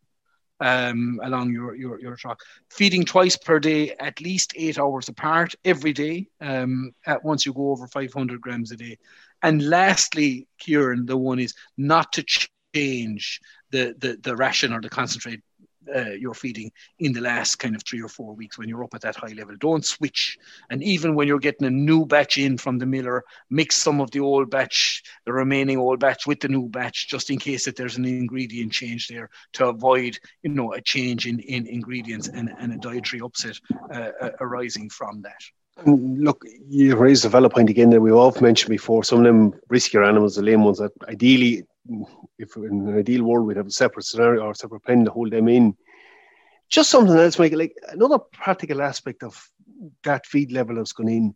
um, 0.59 1.19
along 1.23 1.51
your, 1.51 1.75
your, 1.75 1.99
your 1.99 2.15
truck. 2.15 2.41
Feeding 2.69 3.05
twice 3.05 3.37
per 3.37 3.59
day, 3.59 3.93
at 3.99 4.21
least 4.21 4.53
eight 4.55 4.79
hours 4.79 5.09
apart 5.09 5.53
every 5.63 5.93
day. 5.93 6.27
Um, 6.41 6.91
at 7.05 7.23
once 7.23 7.45
you 7.45 7.53
go 7.53 7.71
over 7.71 7.87
500 7.87 8.41
grams 8.41 8.71
a 8.71 8.77
day. 8.77 8.97
And 9.43 9.69
lastly, 9.69 10.47
Kieran, 10.59 11.05
the 11.05 11.17
one 11.17 11.39
is 11.39 11.53
not 11.77 12.13
to 12.13 12.25
change 12.73 13.39
the, 13.71 13.95
the, 13.97 14.17
the 14.21 14.35
ration 14.35 14.73
or 14.73 14.81
the 14.81 14.89
concentrate 14.89 15.41
uh, 15.95 16.11
you're 16.11 16.33
feeding 16.33 16.71
in 16.99 17.13
the 17.13 17.21
last 17.21 17.57
kind 17.57 17.75
of 17.75 17.83
three 17.83 18.01
or 18.01 18.07
four 18.07 18.33
weeks 18.33 18.57
when 18.57 18.69
you're 18.69 18.83
up 18.83 18.93
at 18.93 19.01
that 19.01 19.15
high 19.15 19.33
level. 19.33 19.55
Don't 19.59 19.85
switch. 19.85 20.37
And 20.69 20.83
even 20.83 21.15
when 21.15 21.27
you're 21.27 21.39
getting 21.39 21.67
a 21.67 21.71
new 21.71 22.05
batch 22.05 22.37
in 22.37 22.57
from 22.57 22.77
the 22.77 22.85
miller, 22.85 23.23
mix 23.49 23.75
some 23.75 24.01
of 24.01 24.11
the 24.11 24.19
old 24.19 24.49
batch, 24.49 25.03
the 25.25 25.33
remaining 25.33 25.77
old 25.77 25.99
batch 25.99 26.27
with 26.27 26.39
the 26.39 26.47
new 26.47 26.67
batch, 26.69 27.07
just 27.07 27.29
in 27.29 27.37
case 27.37 27.65
that 27.65 27.75
there's 27.75 27.97
an 27.97 28.05
ingredient 28.05 28.71
change 28.71 29.07
there 29.07 29.29
to 29.53 29.67
avoid, 29.67 30.17
you 30.43 30.49
know, 30.49 30.73
a 30.73 30.81
change 30.81 31.27
in, 31.27 31.39
in 31.39 31.67
ingredients 31.67 32.27
and, 32.27 32.53
and 32.59 32.73
a 32.73 32.77
dietary 32.77 33.21
upset 33.21 33.57
uh, 33.93 34.11
uh, 34.21 34.31
arising 34.41 34.89
from 34.89 35.21
that. 35.21 35.41
Look, 35.85 36.43
you 36.67 36.95
raised 36.95 37.23
a 37.25 37.29
valid 37.29 37.51
point 37.51 37.69
again 37.69 37.91
that 37.91 38.01
we've 38.01 38.15
all 38.15 38.35
mentioned 38.41 38.71
before. 38.71 39.03
Some 39.03 39.19
of 39.19 39.25
them 39.25 39.53
riskier 39.71 40.07
animals, 40.07 40.35
the 40.35 40.41
lame 40.41 40.63
ones, 40.63 40.79
that 40.79 40.91
ideally 41.07 41.65
if 42.37 42.55
in 42.55 42.87
an 42.87 42.97
ideal 42.97 43.23
world 43.23 43.47
we'd 43.47 43.57
have 43.57 43.67
a 43.67 43.71
separate 43.71 44.05
scenario 44.05 44.43
or 44.43 44.53
separate 44.53 44.83
pen 44.83 45.05
to 45.05 45.11
hold 45.11 45.31
them 45.31 45.47
in. 45.47 45.75
Just 46.69 46.89
something 46.89 47.15
else, 47.15 47.39
Michael. 47.39 47.59
Like 47.59 47.75
another 47.89 48.19
practical 48.19 48.81
aspect 48.81 49.23
of 49.23 49.49
that 50.03 50.25
feed 50.25 50.51
level 50.51 50.75
that's 50.75 50.91
gone 50.91 51.09
in. 51.09 51.35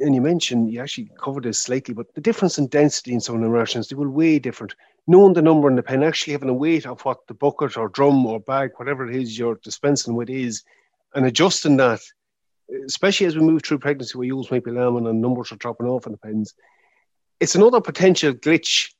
And 0.00 0.14
you 0.14 0.20
mentioned 0.20 0.72
you 0.72 0.80
actually 0.80 1.10
covered 1.22 1.44
this 1.44 1.58
slightly, 1.58 1.94
but 1.94 2.12
the 2.14 2.20
difference 2.20 2.58
in 2.58 2.66
density 2.66 3.12
in 3.12 3.20
some 3.20 3.36
of 3.36 3.42
the 3.42 3.48
rations 3.48 3.88
they 3.88 3.94
will 3.94 4.08
weigh 4.08 4.38
different. 4.38 4.74
Knowing 5.06 5.34
the 5.34 5.42
number 5.42 5.68
in 5.68 5.76
the 5.76 5.82
pen, 5.82 6.02
actually 6.02 6.32
having 6.32 6.48
a 6.48 6.54
weight 6.54 6.86
of 6.86 7.00
what 7.02 7.26
the 7.28 7.34
bucket 7.34 7.76
or 7.76 7.88
drum 7.90 8.26
or 8.26 8.40
bag, 8.40 8.70
whatever 8.76 9.08
it 9.08 9.14
is 9.14 9.38
you're 9.38 9.60
dispensing 9.62 10.16
with 10.16 10.30
is, 10.30 10.64
and 11.14 11.26
adjusting 11.26 11.76
that, 11.76 12.00
especially 12.86 13.26
as 13.26 13.36
we 13.36 13.42
move 13.42 13.62
through 13.62 13.78
pregnancy 13.78 14.18
where 14.18 14.26
ewes 14.26 14.50
might 14.50 14.64
be 14.64 14.72
lambing 14.72 15.06
and 15.06 15.20
numbers 15.20 15.52
are 15.52 15.56
dropping 15.56 15.86
off 15.86 16.06
in 16.06 16.12
the 16.12 16.18
pens. 16.18 16.54
It's 17.38 17.54
another 17.54 17.80
potential 17.80 18.32
glitch 18.32 18.94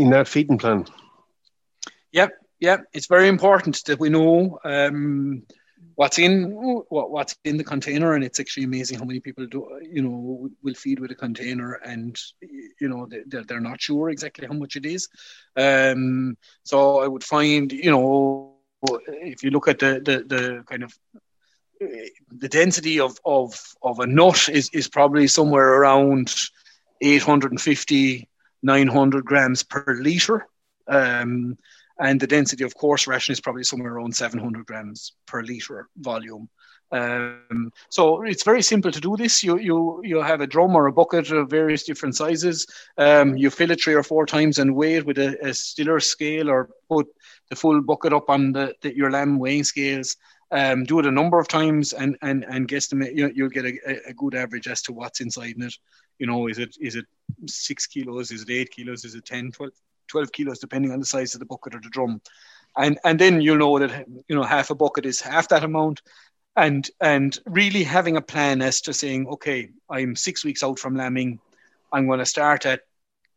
in 0.00 0.10
that 0.10 0.28
feeding 0.28 0.58
plan. 0.58 0.86
Yep, 2.12 2.30
yep. 2.60 2.84
It's 2.92 3.06
very 3.06 3.28
important 3.28 3.82
that 3.86 4.00
we 4.00 4.08
know 4.08 4.58
um, 4.64 5.42
what's 5.94 6.18
in 6.18 6.50
what, 6.88 7.10
what's 7.10 7.36
in 7.44 7.56
the 7.56 7.64
container, 7.64 8.14
and 8.14 8.24
it's 8.24 8.40
actually 8.40 8.64
amazing 8.64 8.98
how 8.98 9.04
many 9.04 9.20
people 9.20 9.46
do 9.46 9.80
you 9.82 10.02
know 10.02 10.48
will 10.62 10.74
feed 10.74 11.00
with 11.00 11.10
a 11.10 11.14
container, 11.14 11.74
and 11.74 12.18
you 12.80 12.88
know 12.88 13.06
they're, 13.26 13.44
they're 13.44 13.60
not 13.60 13.80
sure 13.80 14.10
exactly 14.10 14.46
how 14.46 14.54
much 14.54 14.76
it 14.76 14.86
is. 14.86 15.08
Um, 15.56 16.36
so 16.64 17.00
I 17.00 17.06
would 17.06 17.24
find 17.24 17.70
you 17.70 17.90
know 17.90 18.54
if 19.06 19.42
you 19.44 19.50
look 19.50 19.68
at 19.68 19.78
the 19.78 20.00
the, 20.04 20.24
the 20.34 20.64
kind 20.66 20.82
of 20.82 20.96
the 22.30 22.48
density 22.48 23.00
of, 23.00 23.18
of, 23.24 23.58
of 23.82 23.98
a 24.00 24.06
nut 24.06 24.48
is, 24.50 24.68
is 24.72 24.88
probably 24.88 25.26
somewhere 25.26 25.80
around 25.80 26.34
850 27.00 28.28
900 28.62 29.24
grams 29.24 29.62
per 29.62 29.84
liter. 30.00 30.46
Um, 30.86 31.56
and 32.00 32.18
the 32.18 32.26
density 32.26 32.64
of 32.64 32.74
coarse 32.74 33.06
ration 33.06 33.32
is 33.32 33.40
probably 33.40 33.62
somewhere 33.62 33.94
around 33.94 34.16
700 34.16 34.66
grams 34.66 35.12
per 35.26 35.42
liter 35.42 35.88
volume. 35.98 36.48
Um, 36.92 37.70
so 37.88 38.22
it's 38.22 38.42
very 38.42 38.62
simple 38.62 38.90
to 38.90 39.00
do 39.00 39.16
this. 39.16 39.44
You 39.44 39.58
you 39.58 40.00
you 40.02 40.20
have 40.22 40.40
a 40.40 40.46
drum 40.46 40.74
or 40.74 40.86
a 40.86 40.92
bucket 40.92 41.30
of 41.30 41.48
various 41.48 41.84
different 41.84 42.16
sizes. 42.16 42.66
Um, 42.98 43.36
you 43.36 43.50
fill 43.50 43.70
it 43.70 43.80
three 43.80 43.94
or 43.94 44.02
four 44.02 44.26
times 44.26 44.58
and 44.58 44.74
weigh 44.74 44.96
it 44.96 45.06
with 45.06 45.18
a, 45.18 45.38
a 45.46 45.54
stiller 45.54 46.00
scale, 46.00 46.50
or 46.50 46.70
put 46.88 47.06
the 47.48 47.54
full 47.54 47.80
bucket 47.80 48.12
up 48.12 48.28
on 48.28 48.52
the, 48.52 48.74
the 48.80 48.96
your 48.96 49.10
lamb 49.10 49.38
weighing 49.38 49.64
scales. 49.64 50.16
Um, 50.50 50.82
do 50.82 50.98
it 50.98 51.06
a 51.06 51.12
number 51.12 51.38
of 51.38 51.46
times 51.46 51.92
and 51.92 52.16
and 52.22 52.44
and 52.44 52.66
guesstimate. 52.66 53.14
You, 53.14 53.30
you'll 53.32 53.50
get 53.50 53.66
a, 53.66 54.08
a 54.08 54.14
good 54.14 54.34
average 54.34 54.66
as 54.66 54.82
to 54.82 54.92
what's 54.92 55.20
inside 55.20 55.54
in 55.56 55.62
it 55.62 55.74
you 56.20 56.26
know, 56.26 56.46
is 56.46 56.58
it 56.58 56.76
is 56.80 56.94
it 56.94 57.06
six 57.46 57.86
kilos? 57.86 58.30
Is 58.30 58.42
it 58.42 58.50
eight 58.50 58.70
kilos? 58.70 59.04
Is 59.04 59.14
it 59.14 59.24
10, 59.24 59.52
12, 59.52 59.72
12 60.06 60.32
kilos, 60.32 60.58
depending 60.58 60.92
on 60.92 61.00
the 61.00 61.06
size 61.06 61.34
of 61.34 61.40
the 61.40 61.46
bucket 61.46 61.74
or 61.74 61.80
the 61.80 61.88
drum? 61.88 62.20
And 62.76 62.98
and 63.04 63.18
then 63.18 63.40
you'll 63.40 63.56
know 63.56 63.78
that 63.78 64.06
you 64.28 64.36
know 64.36 64.44
half 64.44 64.70
a 64.70 64.74
bucket 64.74 65.06
is 65.06 65.20
half 65.20 65.48
that 65.48 65.64
amount, 65.64 66.02
and 66.56 66.88
and 67.00 67.36
really 67.46 67.82
having 67.82 68.16
a 68.16 68.22
plan 68.22 68.60
as 68.62 68.82
to 68.82 68.92
saying, 68.92 69.26
okay, 69.28 69.70
I'm 69.88 70.14
six 70.14 70.44
weeks 70.44 70.62
out 70.62 70.78
from 70.78 70.94
lambing, 70.94 71.40
I'm 71.90 72.06
going 72.06 72.20
to 72.20 72.26
start 72.26 72.66
at 72.66 72.82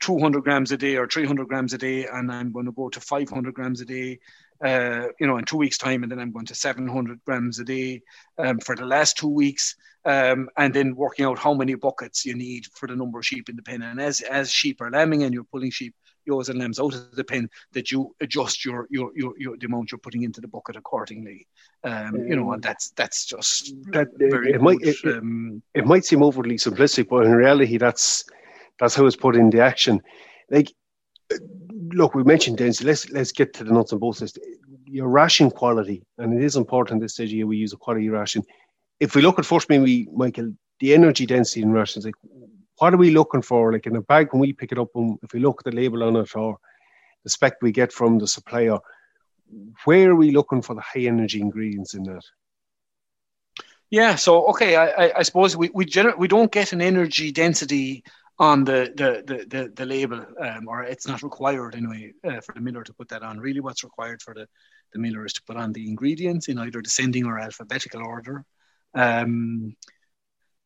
200 0.02 0.44
grams 0.44 0.74
a 0.74 0.78
day 0.78 0.98
or 0.98 1.08
300 1.08 1.48
grams 1.48 1.74
a 1.74 1.78
day, 1.78 2.06
and 2.06 2.30
I'm 2.30 2.52
going 2.52 2.66
to 2.66 2.74
go 2.74 2.90
to 2.90 3.00
500 3.00 3.54
grams 3.54 3.80
a 3.80 3.86
day, 3.86 4.20
uh, 4.64 5.08
you 5.20 5.28
know, 5.28 5.38
in 5.38 5.46
two 5.46 5.58
weeks' 5.58 5.78
time, 5.78 6.04
and 6.04 6.12
then 6.12 6.20
I'm 6.20 6.32
going 6.32 6.46
to 6.46 6.56
700 6.56 7.20
grams 7.26 7.60
a 7.60 7.66
day 7.66 8.02
um, 8.38 8.60
for 8.60 8.76
the 8.76 8.86
last 8.86 9.18
two 9.18 9.28
weeks, 9.28 9.76
um, 10.06 10.50
and 10.58 10.74
then 10.74 10.96
working 10.96 11.26
out 11.26 11.38
how 11.38 11.54
many 11.54 11.76
buckets 11.76 12.26
you 12.26 12.34
need 12.34 12.66
for 12.74 12.88
the 12.88 12.96
number 12.96 13.20
of 13.20 13.26
sheep 13.26 13.50
in 13.50 13.56
the 13.58 13.62
pen. 13.62 13.82
And 13.82 14.00
as 14.00 14.22
as 14.22 14.52
sheep 14.52 14.80
are 14.82 14.90
lambing 14.90 15.24
and 15.24 15.34
you're 15.34 15.44
pulling 15.44 15.72
sheep, 15.72 15.94
yours 16.26 16.48
and 16.48 16.60
lambs 16.60 16.80
out 16.80 16.94
of 16.94 17.12
the 17.16 17.24
pen, 17.26 17.50
that 17.74 17.92
you 17.92 18.16
adjust 18.22 18.64
your 18.64 18.88
your 18.90 19.12
your, 19.16 19.34
your 19.38 19.58
the 19.58 19.66
amount 19.66 19.92
you're 19.92 20.00
putting 20.00 20.24
into 20.24 20.40
the 20.40 20.48
bucket 20.48 20.78
accordingly. 20.78 21.46
Um, 21.84 22.16
you 22.26 22.36
know, 22.36 22.54
and 22.54 22.64
that's 22.64 22.92
that's 22.92 23.26
just 23.26 23.74
that, 23.92 24.08
very 24.18 24.54
it, 24.54 24.62
might 24.62 24.80
it, 24.82 24.96
um, 25.06 25.62
it 25.74 25.86
might 25.86 26.06
seem 26.06 26.24
overly 26.24 26.56
simplistic, 26.56 27.10
but 27.10 27.26
in 27.26 27.34
reality, 27.34 27.78
that's 27.78 28.24
that's 28.80 28.96
how 28.96 29.06
it's 29.06 29.18
put 29.18 29.36
into 29.36 29.62
action. 29.62 30.02
Like 30.50 30.72
look, 31.94 32.16
we 32.16 32.24
mentioned 32.24 32.58
density. 32.58 32.88
Let's 32.88 33.10
let's 33.10 33.32
get 33.32 33.54
to 33.56 33.64
the 33.64 33.74
nuts 33.74 33.92
and 33.92 34.02
bolts. 34.02 34.38
Your 34.86 35.08
ration 35.08 35.50
quality, 35.50 36.04
and 36.18 36.34
it 36.34 36.44
is 36.44 36.56
important 36.56 37.02
this 37.02 37.14
stage 37.14 37.32
here 37.32 37.48
we 37.48 37.58
use 37.58 37.74
a 37.74 37.78
quality 37.78 38.10
ration. 38.10 38.44
If 39.00 39.16
we 39.16 39.22
look 39.22 39.40
at 39.40 39.46
first, 39.46 39.70
maybe 39.70 40.08
Michael, 40.14 40.54
the 40.80 40.94
energy 40.94 41.26
density 41.26 41.62
in 41.62 41.72
rations, 41.72 42.06
like 42.06 42.16
what 42.78 42.94
are 42.94 42.98
we 42.98 43.12
looking 43.12 43.42
for? 43.42 43.72
Like 43.72 43.88
in 43.88 43.96
a 43.96 44.02
bag 44.02 44.30
when 44.32 44.42
we 44.42 44.54
pick 44.54 44.72
it 44.72 44.80
up, 44.80 44.90
and 44.96 45.18
if 45.24 45.34
we 45.34 45.40
look 45.40 45.62
at 45.62 45.72
the 45.72 45.76
label 45.76 46.04
on 46.04 46.16
it 46.16 46.36
or 46.36 46.58
the 47.24 47.30
spec 47.30 47.56
we 47.62 47.72
get 47.72 47.92
from 47.92 48.20
the 48.20 48.28
supplier, 48.28 48.78
where 49.86 50.12
are 50.12 50.16
we 50.16 50.32
looking 50.32 50.62
for 50.62 50.76
the 50.76 50.82
high 50.82 51.08
energy 51.08 51.42
ingredients 51.42 51.94
in 51.94 52.04
that? 52.04 52.24
Yeah, 53.90 54.16
so 54.16 54.48
okay, 54.48 54.76
I, 54.76 55.20
I 55.20 55.22
suppose 55.22 55.56
we 55.56 55.70
we, 55.74 55.86
gener- 55.86 56.18
we 56.18 56.28
don't 56.28 56.52
get 56.52 56.74
an 56.74 56.82
energy 56.82 57.32
density 57.32 58.04
on 58.40 58.64
the 58.64 58.92
the 58.96 59.24
the, 59.26 59.46
the, 59.46 59.72
the 59.76 59.86
label, 59.86 60.26
um, 60.40 60.68
or 60.68 60.84
it's 60.84 61.08
not 61.08 61.24
required 61.24 61.76
anyway 61.76 62.14
uh, 62.24 62.42
for 62.42 62.54
the 62.54 62.62
miller 62.62 62.84
to 62.84 62.94
put 62.94 63.10
that 63.10 63.24
on. 63.24 63.40
Really, 63.40 63.60
what's 63.60 63.84
required 63.84 64.22
for 64.22 64.34
the 64.34 64.48
the 64.94 65.00
miller 65.00 65.26
is 65.26 65.34
to 65.34 65.44
put 65.44 65.58
on 65.58 65.74
the 65.74 65.88
ingredients 65.88 66.48
in 66.48 66.60
either 66.60 66.82
descending 66.82 67.26
or 67.26 67.40
alphabetical 67.40 68.02
order. 68.02 68.46
Um, 68.94 69.76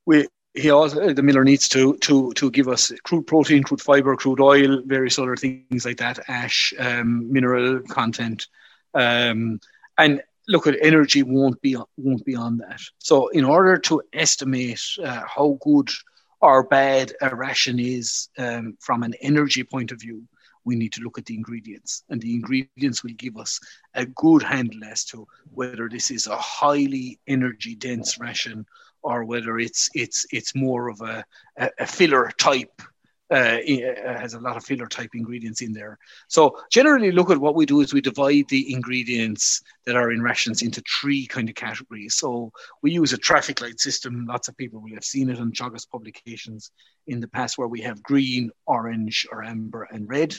we 0.05 0.27
he 0.53 0.69
also 0.71 1.13
the 1.13 1.23
miller 1.23 1.43
needs 1.43 1.67
to 1.69 1.97
to 1.97 2.31
to 2.33 2.51
give 2.51 2.67
us 2.67 2.91
crude 3.03 3.27
protein, 3.27 3.63
crude 3.63 3.81
fiber, 3.81 4.15
crude 4.15 4.39
oil, 4.39 4.81
various 4.85 5.19
other 5.19 5.35
things 5.35 5.85
like 5.85 5.97
that, 5.97 6.19
ash, 6.27 6.73
um, 6.79 7.31
mineral 7.31 7.81
content, 7.81 8.47
um, 8.93 9.59
and 9.97 10.21
look 10.47 10.67
at 10.67 10.77
energy 10.81 11.23
won't 11.23 11.61
be 11.61 11.75
won't 11.97 12.25
be 12.25 12.35
on 12.35 12.57
that. 12.57 12.81
So 12.99 13.27
in 13.27 13.43
order 13.43 13.77
to 13.77 14.01
estimate 14.13 14.81
uh, 15.03 15.23
how 15.27 15.57
good 15.61 15.89
or 16.41 16.63
bad 16.63 17.13
a 17.21 17.35
ration 17.35 17.79
is 17.79 18.29
um, 18.37 18.77
from 18.79 19.03
an 19.03 19.13
energy 19.21 19.63
point 19.63 19.91
of 19.91 19.99
view, 19.99 20.23
we 20.65 20.75
need 20.75 20.93
to 20.93 21.01
look 21.01 21.17
at 21.17 21.25
the 21.25 21.35
ingredients. 21.35 22.03
And 22.09 22.21
the 22.21 22.33
ingredients 22.33 23.03
will 23.03 23.13
give 23.17 23.37
us 23.37 23.59
a 23.93 24.05
good 24.05 24.43
handle 24.43 24.83
as 24.83 25.05
to 25.05 25.27
whether 25.53 25.87
this 25.89 26.11
is 26.11 26.27
a 26.27 26.37
highly 26.37 27.19
energy 27.27 27.75
dense 27.75 28.19
ration 28.19 28.65
or 29.01 29.23
whether 29.23 29.57
it's 29.57 29.89
it's 29.93 30.25
it's 30.31 30.55
more 30.55 30.89
of 30.89 30.99
a, 31.01 31.23
a 31.57 31.85
filler 31.87 32.31
type 32.37 32.81
uh, 33.29 33.59
uh, 33.59 34.17
has 34.19 34.33
a 34.33 34.39
lot 34.39 34.55
of 34.55 34.63
filler 34.63 34.87
type 34.87 35.09
ingredients 35.13 35.61
in 35.61 35.73
there. 35.73 35.97
So 36.29 36.57
generally, 36.71 37.11
look 37.11 37.29
at 37.29 37.37
what 37.37 37.55
we 37.55 37.65
do 37.65 37.81
is 37.81 37.93
we 37.93 38.01
divide 38.01 38.45
the 38.47 38.71
ingredients 38.71 39.61
that 39.85 39.97
are 39.97 40.11
in 40.11 40.21
rations 40.21 40.61
into 40.61 40.81
three 41.01 41.27
kind 41.27 41.49
of 41.49 41.55
categories. 41.55 42.15
So 42.15 42.51
we 42.81 42.91
use 42.91 43.11
a 43.11 43.17
traffic 43.17 43.59
light 43.59 43.79
system. 43.79 44.25
Lots 44.27 44.47
of 44.47 44.55
people 44.55 44.81
will 44.81 44.93
have 44.93 45.03
seen 45.03 45.29
it 45.29 45.39
on 45.39 45.51
Teagasc 45.51 45.89
publications 45.89 46.71
in 47.07 47.19
the 47.19 47.27
past, 47.27 47.57
where 47.57 47.67
we 47.67 47.81
have 47.81 48.01
green, 48.01 48.49
orange, 48.65 49.27
or 49.31 49.43
amber, 49.43 49.87
and 49.91 50.07
red. 50.07 50.33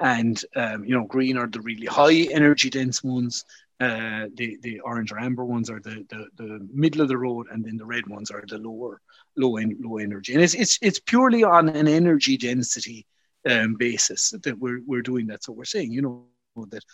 And 0.00 0.42
um, 0.56 0.84
you 0.84 0.96
know, 0.96 1.04
green 1.04 1.36
are 1.36 1.46
the 1.46 1.60
really 1.60 1.86
high 1.86 2.32
energy 2.32 2.70
dense 2.70 3.04
ones. 3.04 3.44
Uh, 3.80 4.26
the 4.36 4.56
the 4.62 4.78
orange 4.80 5.10
or 5.10 5.18
amber 5.18 5.44
ones 5.44 5.68
are 5.68 5.80
the, 5.80 6.06
the 6.08 6.26
the 6.36 6.68
middle 6.72 7.00
of 7.00 7.08
the 7.08 7.18
road, 7.18 7.48
and 7.50 7.64
then 7.64 7.76
the 7.76 7.84
red 7.84 8.06
ones 8.06 8.30
are 8.30 8.44
the 8.46 8.58
lower 8.58 9.00
low 9.36 9.56
en- 9.56 9.76
low 9.80 9.98
energy. 9.98 10.32
And 10.32 10.42
it's 10.42 10.54
it's 10.54 10.78
it's 10.80 11.00
purely 11.00 11.42
on 11.42 11.68
an 11.68 11.88
energy 11.88 12.36
density 12.36 13.04
um, 13.50 13.74
basis 13.74 14.32
that 14.42 14.58
we're 14.58 14.80
we're 14.86 15.02
doing 15.02 15.26
that. 15.26 15.42
So 15.42 15.52
we're 15.52 15.64
saying, 15.64 15.92
you 15.92 16.02
know, 16.02 16.26
that 16.68 16.84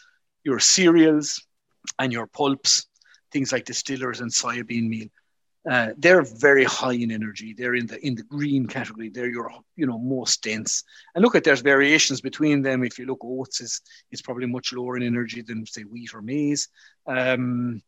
your 0.42 0.58
cereals 0.58 1.46
and 1.98 2.12
your 2.12 2.26
pulps, 2.26 2.86
things 3.30 3.52
like 3.52 3.66
distillers 3.66 4.20
and 4.20 4.30
soybean 4.30 4.88
meal, 4.88 5.08
uh, 5.68 5.88
they're 5.98 6.22
very 6.22 6.64
high 6.64 6.94
in 6.94 7.10
energy. 7.10 7.52
They're 7.52 7.74
in 7.74 7.86
the 7.86 8.04
in 8.04 8.14
the 8.14 8.22
green 8.22 8.66
category. 8.66 9.10
They're 9.10 9.28
your 9.28 9.50
you 9.76 9.86
know 9.86 9.98
most 9.98 10.42
dense. 10.42 10.84
And 11.14 11.22
look 11.22 11.34
at 11.34 11.44
there's 11.44 11.60
variations 11.60 12.20
between 12.20 12.62
them. 12.62 12.82
If 12.82 12.98
you 12.98 13.06
look, 13.06 13.20
oats 13.22 13.60
is 13.60 13.82
is 14.10 14.22
probably 14.22 14.46
much 14.46 14.72
lower 14.72 14.96
in 14.96 15.02
energy 15.02 15.42
than 15.42 15.66
say 15.66 15.82
wheat 15.82 16.14
or 16.14 16.22
maize. 16.22 16.68
Um, 17.06 17.82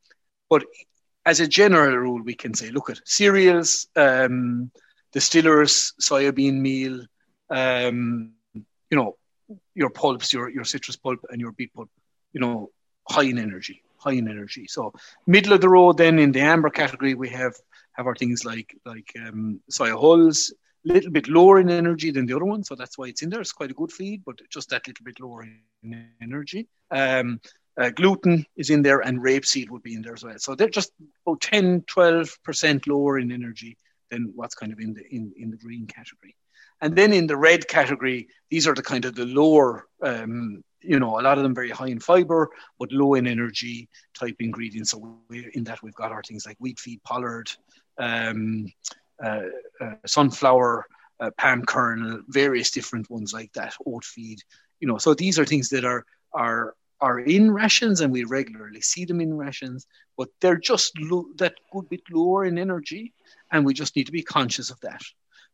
but 0.51 0.65
as 1.25 1.41
a 1.41 1.49
general 1.49 1.97
rule, 1.97 2.23
we 2.23 2.35
can 2.35 2.53
say 2.53 2.71
look 2.71 2.91
at 2.91 3.01
cereals, 3.07 3.87
um, 3.97 4.71
distillers, 5.13 5.95
soybean 6.01 6.61
meal, 6.61 7.07
um, 7.49 8.33
you 8.55 8.97
know, 8.97 9.17
your 9.75 9.89
pulps, 9.89 10.33
your 10.35 10.51
your 10.51 10.65
citrus 10.65 10.97
pulp, 10.97 11.21
and 11.31 11.41
your 11.41 11.53
beet 11.53 11.73
pulp. 11.73 11.89
You 12.35 12.41
know, 12.41 12.71
high 13.09 13.25
in 13.25 13.39
energy 13.39 13.83
high 14.03 14.13
in 14.13 14.29
energy. 14.29 14.67
So 14.69 14.93
middle 15.27 15.53
of 15.53 15.61
the 15.61 15.69
road, 15.69 15.99
then 15.99 16.19
in 16.19 16.33
the 16.33 16.41
amber 16.41 16.71
category, 16.71 17.15
we 17.15 17.29
have 17.31 17.55
have 17.93 18.07
our 18.07 18.15
things 18.15 18.45
like 18.45 18.75
like 18.85 19.13
um, 19.25 19.61
soya 19.71 19.99
hulls, 19.99 20.53
a 20.89 20.93
little 20.93 21.11
bit 21.11 21.29
lower 21.29 21.61
in 21.61 21.71
energy 21.71 22.11
than 22.11 22.27
the 22.27 22.35
other 22.35 22.45
one, 22.45 22.65
so 22.65 22.75
that's 22.75 22.99
why 22.99 23.07
it's 23.07 23.23
in 23.23 23.31
there. 23.31 23.41
It's 23.41 23.53
quite 23.53 23.71
a 23.71 23.75
good 23.75 23.93
feed, 23.93 24.23
but 24.25 24.41
just 24.51 24.71
that 24.71 24.87
little 24.87 25.05
bit 25.05 25.21
lower 25.21 25.45
in 25.83 26.09
energy. 26.21 26.69
Um, 26.91 27.41
uh, 27.81 27.91
gluten 27.91 28.45
is 28.57 28.71
in 28.71 28.83
there, 28.83 29.01
and 29.01 29.21
rapeseed 29.21 29.71
would 29.71 29.83
be 29.83 29.95
in 29.95 30.03
there 30.03 30.13
as 30.13 30.25
well. 30.25 30.39
So 30.39 30.55
they're 30.55 30.69
just 30.69 30.93
about 31.27 31.41
10, 31.41 31.85
12 31.87 32.39
percent 32.45 32.87
lower 32.87 33.19
in 33.19 33.33
energy 33.33 33.79
than 34.11 34.33
what's 34.35 34.55
kind 34.55 34.73
of 34.73 34.81
in 34.81 34.93
the 34.95 35.07
in, 35.09 35.33
in 35.37 35.51
the 35.51 35.57
green 35.57 35.87
category. 35.87 36.37
And 36.81 36.97
then 36.97 37.13
in 37.13 37.29
the 37.29 37.37
red 37.37 37.69
category, 37.69 38.29
these 38.51 38.67
are 38.67 38.75
the 38.75 38.83
kind 38.83 39.05
of 39.05 39.15
the 39.15 39.25
lower 39.25 39.87
um, 40.03 40.65
you 40.83 40.99
know, 40.99 41.19
a 41.19 41.23
lot 41.23 41.39
of 41.39 41.45
them 41.45 41.55
very 41.55 41.71
high 41.71 41.89
in 41.89 42.01
fiber, 42.01 42.51
but 42.79 42.93
low 42.93 43.15
in 43.15 43.27
energy 43.27 43.89
type 44.15 44.37
ingredients. 44.41 44.91
So 44.91 45.19
in 45.31 45.65
that 45.65 45.83
we've 45.83 45.95
got 45.95 46.13
our 46.13 46.23
things 46.23 46.47
like 46.47 46.57
wheat 46.59 46.79
feed, 46.79 47.03
pollard, 47.03 47.51
um, 47.99 48.73
uh, 49.23 49.43
uh, 49.81 49.95
sunflower, 50.07 50.87
uh, 51.21 51.31
palm 51.39 51.65
kernel, 51.65 52.23
various 52.29 52.71
different 52.71 53.09
ones 53.11 53.33
like 53.33 53.53
that, 53.53 53.75
oat 53.87 54.05
feed. 54.05 54.41
You 54.81 54.89
know, 54.89 54.99
so 54.99 55.15
these 55.15 55.39
are 55.39 55.45
things 55.45 55.69
that 55.71 55.85
are 55.85 56.05
are 56.33 56.75
are 57.01 57.21
in 57.21 57.51
rations, 57.51 58.01
and 58.01 58.13
we 58.13 58.25
regularly 58.25 58.81
see 58.81 59.05
them 59.05 59.21
in 59.21 59.37
rations, 59.37 59.87
but 60.17 60.29
they're 60.41 60.57
just 60.57 60.93
lo- 60.99 61.27
that 61.37 61.55
good 61.73 61.89
bit 61.89 62.03
lower 62.11 62.45
in 62.45 62.59
energy, 62.59 63.13
and 63.51 63.65
we 63.65 63.75
just 63.75 63.97
need 63.97 64.07
to 64.07 64.13
be 64.13 64.23
conscious 64.23 64.71
of 64.71 64.81
that. 64.81 65.03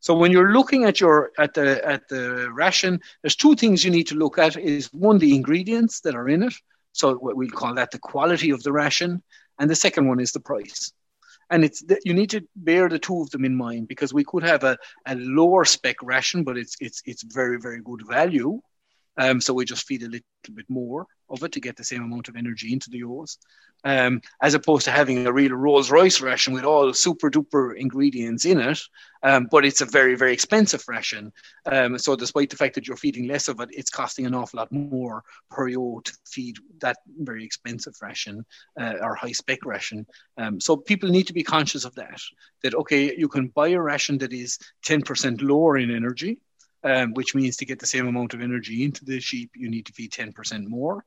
So 0.00 0.14
when 0.14 0.30
you're 0.30 0.52
looking 0.52 0.84
at 0.84 1.00
your 1.00 1.32
at 1.38 1.54
the 1.54 1.86
at 1.86 2.08
the 2.08 2.50
ration, 2.52 3.00
there's 3.22 3.36
two 3.36 3.54
things 3.56 3.84
you 3.84 3.90
need 3.90 4.06
to 4.08 4.14
look 4.14 4.38
at. 4.38 4.56
Is 4.56 4.92
one 4.92 5.18
the 5.18 5.34
ingredients 5.34 6.00
that 6.00 6.14
are 6.14 6.28
in 6.28 6.44
it. 6.44 6.54
So 6.92 7.14
what 7.14 7.36
we'll 7.36 7.50
call 7.50 7.74
that 7.74 7.90
the 7.90 7.98
quality 7.98 8.50
of 8.50 8.62
the 8.62 8.72
ration, 8.72 9.22
and 9.58 9.68
the 9.68 9.76
second 9.76 10.08
one 10.08 10.20
is 10.20 10.32
the 10.32 10.40
price. 10.40 10.92
And 11.50 11.64
it's 11.64 11.82
you 12.04 12.14
need 12.14 12.30
to 12.30 12.46
bear 12.56 12.88
the 12.88 12.98
two 12.98 13.22
of 13.22 13.30
them 13.30 13.44
in 13.44 13.56
mind 13.56 13.88
because 13.88 14.12
we 14.14 14.24
could 14.24 14.42
have 14.42 14.64
a, 14.64 14.76
a 15.06 15.14
lower 15.16 15.64
spec 15.64 15.96
ration, 16.02 16.44
but 16.44 16.56
it's 16.56 16.76
it's 16.80 17.02
it's 17.04 17.22
very 17.22 17.58
very 17.58 17.80
good 17.80 18.06
value. 18.06 18.60
Um, 19.18 19.40
so 19.40 19.52
we 19.52 19.64
just 19.64 19.86
feed 19.86 20.02
a 20.02 20.08
little 20.08 20.24
bit 20.54 20.66
more 20.68 21.06
of 21.28 21.42
it 21.42 21.52
to 21.52 21.60
get 21.60 21.76
the 21.76 21.84
same 21.84 22.02
amount 22.02 22.28
of 22.28 22.36
energy 22.36 22.72
into 22.72 22.88
the 22.88 22.98
ewes 22.98 23.38
um, 23.84 24.20
as 24.42 24.54
opposed 24.54 24.84
to 24.84 24.90
having 24.90 25.26
a 25.26 25.32
real 25.32 25.52
Rolls 25.52 25.90
Royce 25.90 26.20
ration 26.20 26.52
with 26.52 26.64
all 26.64 26.92
super 26.92 27.30
duper 27.30 27.76
ingredients 27.76 28.44
in 28.44 28.60
it. 28.60 28.80
Um, 29.22 29.48
but 29.50 29.64
it's 29.64 29.80
a 29.80 29.86
very, 29.86 30.14
very 30.14 30.32
expensive 30.32 30.84
ration. 30.86 31.32
Um, 31.66 31.98
so, 31.98 32.14
despite 32.14 32.50
the 32.50 32.56
fact 32.56 32.74
that 32.76 32.86
you're 32.86 32.96
feeding 32.96 33.26
less 33.26 33.48
of 33.48 33.58
it, 33.60 33.68
it's 33.72 33.90
costing 33.90 34.26
an 34.26 34.34
awful 34.34 34.58
lot 34.58 34.70
more 34.70 35.24
per 35.50 35.68
ewe 35.68 36.00
to 36.04 36.12
feed 36.24 36.56
that 36.80 36.98
very 37.18 37.44
expensive 37.44 37.94
ration 38.00 38.44
uh, 38.80 38.94
or 39.00 39.16
high 39.16 39.32
spec 39.32 39.64
ration. 39.64 40.06
Um, 40.36 40.60
so, 40.60 40.76
people 40.76 41.08
need 41.08 41.26
to 41.26 41.32
be 41.32 41.42
conscious 41.42 41.84
of 41.84 41.96
that. 41.96 42.20
That, 42.62 42.74
okay, 42.74 43.16
you 43.16 43.28
can 43.28 43.48
buy 43.48 43.68
a 43.68 43.80
ration 43.80 44.18
that 44.18 44.32
is 44.32 44.58
10% 44.86 45.42
lower 45.42 45.78
in 45.78 45.90
energy. 45.90 46.40
Um, 46.88 47.12
which 47.12 47.34
means 47.34 47.56
to 47.56 47.66
get 47.66 47.80
the 47.80 47.86
same 47.86 48.06
amount 48.06 48.34
of 48.34 48.40
energy 48.40 48.84
into 48.84 49.04
the 49.04 49.20
sheep, 49.20 49.50
you 49.54 49.68
need 49.68 49.84
to 49.86 49.92
feed 49.92 50.12
10% 50.12 50.66
more 50.68 51.04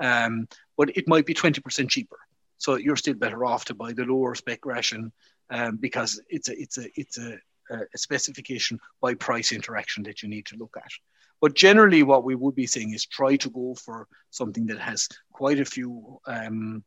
um, 0.00 0.48
but 0.76 0.96
it 0.96 1.08
might 1.08 1.26
be 1.26 1.34
20% 1.34 1.88
cheaper. 1.88 2.18
So 2.58 2.76
you're 2.76 2.96
still 2.96 3.14
better 3.14 3.44
off 3.44 3.64
to 3.66 3.74
buy 3.74 3.92
the 3.92 4.04
lower 4.04 4.34
spec 4.34 4.64
ration 4.64 5.12
um, 5.50 5.76
because 5.76 6.20
it's 6.28 6.48
a 6.48 6.60
it's 6.60 6.78
a 6.78 6.86
it's 6.94 7.18
a, 7.18 7.38
a, 7.70 7.98
specification 7.98 8.80
by 9.00 9.14
price 9.14 9.52
interaction 9.52 10.02
that 10.04 10.22
you 10.22 10.28
need 10.28 10.46
to 10.46 10.56
look 10.56 10.74
at. 10.76 10.90
But 11.40 11.54
generally, 11.54 12.02
what 12.02 12.24
we 12.24 12.34
would 12.34 12.54
be 12.54 12.66
saying 12.66 12.94
is 12.94 13.04
try 13.04 13.36
to 13.36 13.50
go 13.50 13.74
for 13.74 14.08
something 14.30 14.66
that 14.66 14.78
has 14.78 15.08
quite 15.32 15.60
a 15.60 15.64
few 15.64 16.18
um, 16.26 16.84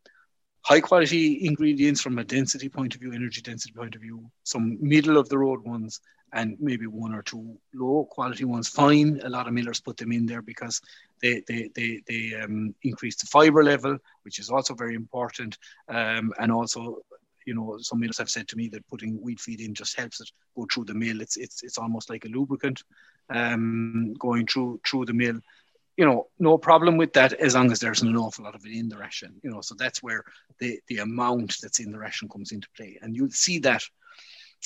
high 0.67 0.82
quality 0.82 1.45
ingredients 1.45 2.01
from 2.01 2.17
a 2.19 2.25
density 2.25 2.67
point 2.67 2.93
of 2.93 2.99
view, 2.99 3.13
energy 3.13 3.41
density 3.41 3.73
point 3.73 3.95
of 3.95 4.01
view, 4.01 4.30
some 4.43 4.77
middle 4.82 5.17
of 5.17 5.30
the 5.30 5.38
road 5.38 5.63
ones, 5.63 6.01
and 6.34 6.58
maybe 6.60 6.86
one 6.86 7.13
or 7.13 7.21
two 7.21 7.58
low 7.73 8.06
quality 8.12 8.43
ones. 8.43 8.67
Fine, 8.67 9.21
a 9.23 9.30
lot 9.30 9.47
of 9.47 9.53
millers 9.53 9.80
put 9.80 9.95
them 9.95 10.12
in 10.12 10.25
there 10.25 10.41
because 10.41 10.82
they 11.21 11.41
they 11.47 11.69
they, 11.73 12.01
they 12.06 12.36
um, 12.41 12.75
increase 12.84 13.15
the 13.15 13.27
fiber 13.27 13.63
level, 13.63 13.97
which 14.23 14.39
is 14.39 14.49
also 14.49 14.73
very 14.73 14.95
important, 14.95 15.58
um, 15.88 16.34
and 16.39 16.51
also. 16.51 16.97
You 17.45 17.56
know, 17.56 17.77
some 17.80 18.01
millers 18.01 18.17
have 18.17 18.30
said 18.30 18.49
to 18.49 18.58
me 18.58 18.67
that 18.73 18.86
putting 18.89 19.21
wheat 19.21 19.39
feed 19.39 19.62
in 19.62 19.73
just 19.73 19.97
helps 19.97 20.19
it 20.19 20.30
go 20.53 20.67
through 20.69 20.84
the 20.84 20.93
mill. 20.93 21.21
It's 21.21 21.38
it's 21.38 21.63
it's 21.63 21.77
almost 21.77 22.10
like 22.10 22.25
a 22.25 22.27
lubricant 22.27 22.84
um, 23.30 24.13
going 24.19 24.45
through 24.47 24.82
through 24.86 25.06
the 25.06 25.13
mill 25.13 25.39
you 25.97 26.05
know, 26.05 26.27
no 26.39 26.57
problem 26.57 26.95
with 26.95 27.12
that 27.13 27.33
as 27.33 27.55
long 27.55 27.71
as 27.71 27.79
there's 27.79 28.03
an 28.03 28.15
awful 28.15 28.45
lot 28.45 28.55
of 28.55 28.65
it 28.65 28.71
in 28.71 28.88
the 28.88 28.97
ration. 28.97 29.33
You 29.43 29.49
know, 29.49 29.62
so 29.62 29.75
that's 29.75 30.01
where 30.01 30.23
the 30.60 30.79
the 30.88 30.99
amount 30.99 31.57
that's 31.62 31.79
in 31.79 31.91
the 31.91 31.97
ration 31.97 32.29
comes 32.29 32.51
into 32.51 32.67
play, 32.77 32.97
and 33.01 33.15
you'll 33.15 33.31
see 33.31 33.60
that 33.60 33.83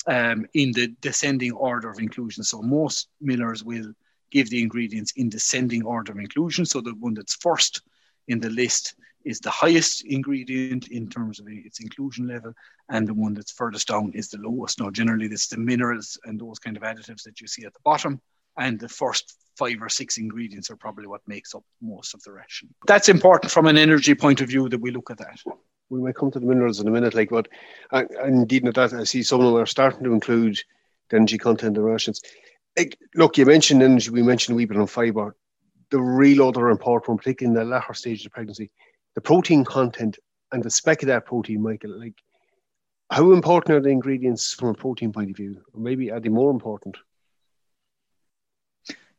um, 0.06 0.46
in 0.52 0.72
the 0.72 0.88
descending 1.00 1.52
order 1.52 1.90
of 1.90 1.98
inclusion. 1.98 2.44
So 2.44 2.60
most 2.60 3.08
millers 3.20 3.64
will 3.64 3.92
give 4.30 4.50
the 4.50 4.62
ingredients 4.62 5.12
in 5.16 5.28
descending 5.28 5.84
order 5.84 6.12
of 6.12 6.18
inclusion. 6.18 6.64
So 6.64 6.80
the 6.80 6.94
one 6.94 7.14
that's 7.14 7.36
first 7.36 7.82
in 8.28 8.38
the 8.40 8.50
list 8.50 8.94
is 9.24 9.40
the 9.40 9.50
highest 9.50 10.04
ingredient 10.04 10.88
in 10.88 11.08
terms 11.08 11.38
of 11.38 11.46
its 11.48 11.80
inclusion 11.80 12.26
level, 12.26 12.52
and 12.88 13.06
the 13.06 13.14
one 13.14 13.34
that's 13.34 13.52
furthest 13.52 13.88
down 13.88 14.12
is 14.14 14.28
the 14.28 14.38
lowest. 14.38 14.80
Now, 14.80 14.90
generally, 14.90 15.26
it's 15.26 15.48
the 15.48 15.58
minerals 15.58 16.18
and 16.24 16.40
those 16.40 16.58
kind 16.58 16.76
of 16.76 16.82
additives 16.82 17.22
that 17.22 17.40
you 17.40 17.46
see 17.46 17.64
at 17.64 17.72
the 17.72 17.80
bottom, 17.84 18.20
and 18.58 18.78
the 18.78 18.88
first 18.88 19.38
five 19.56 19.76
or 19.80 19.88
six 19.88 20.18
ingredients 20.18 20.70
are 20.70 20.76
probably 20.76 21.06
what 21.06 21.20
makes 21.26 21.54
up 21.54 21.64
most 21.80 22.14
of 22.14 22.22
the 22.22 22.32
ration. 22.32 22.74
That's 22.86 23.08
important 23.08 23.52
from 23.52 23.66
an 23.66 23.76
energy 23.76 24.14
point 24.14 24.40
of 24.40 24.48
view 24.48 24.68
that 24.68 24.80
we 24.80 24.90
look 24.90 25.10
at 25.10 25.18
that 25.18 25.40
we 25.92 26.00
might 26.00 26.16
come 26.16 26.30
to 26.30 26.40
the 26.40 26.46
minerals 26.46 26.80
in 26.80 26.88
a 26.88 26.90
minute. 26.90 27.14
Like, 27.14 27.30
but 27.30 27.48
and, 27.92 28.08
indeed, 28.42 28.66
at 28.66 28.74
that 28.74 28.94
I 28.94 29.04
see 29.04 29.22
some 29.22 29.40
of 29.40 29.46
them 29.46 29.62
are 29.62 29.66
starting 29.66 30.04
to 30.04 30.12
include 30.12 30.58
the 31.10 31.16
energy 31.16 31.38
content 31.38 31.76
in 31.76 31.82
rations. 31.82 32.22
Like, 32.76 32.98
look, 33.14 33.36
you 33.36 33.44
mentioned 33.44 33.82
energy. 33.82 34.10
We 34.10 34.22
mentioned 34.22 34.54
a 34.54 34.56
wee 34.56 34.64
bit 34.64 34.78
on 34.78 34.86
fibre. 34.86 35.36
The 35.90 36.00
real 36.00 36.48
other 36.48 36.70
important 36.70 37.08
one, 37.08 37.18
particularly 37.18 37.54
in 37.54 37.62
the 37.62 37.70
latter 37.70 37.92
stage 37.92 38.24
of 38.24 38.32
pregnancy, 38.32 38.70
the 39.14 39.20
protein 39.20 39.64
content 39.64 40.18
and 40.50 40.62
the 40.62 40.70
spec 40.70 41.02
of 41.02 41.08
that 41.08 41.26
protein, 41.26 41.62
Michael. 41.62 41.98
Like, 41.98 42.14
how 43.10 43.32
important 43.32 43.76
are 43.76 43.80
the 43.80 43.90
ingredients 43.90 44.54
from 44.54 44.68
a 44.68 44.74
protein 44.74 45.12
point 45.12 45.30
of 45.30 45.36
view? 45.36 45.60
Or 45.74 45.80
maybe 45.80 46.10
are 46.10 46.20
they 46.20 46.30
more 46.30 46.50
important? 46.50 46.96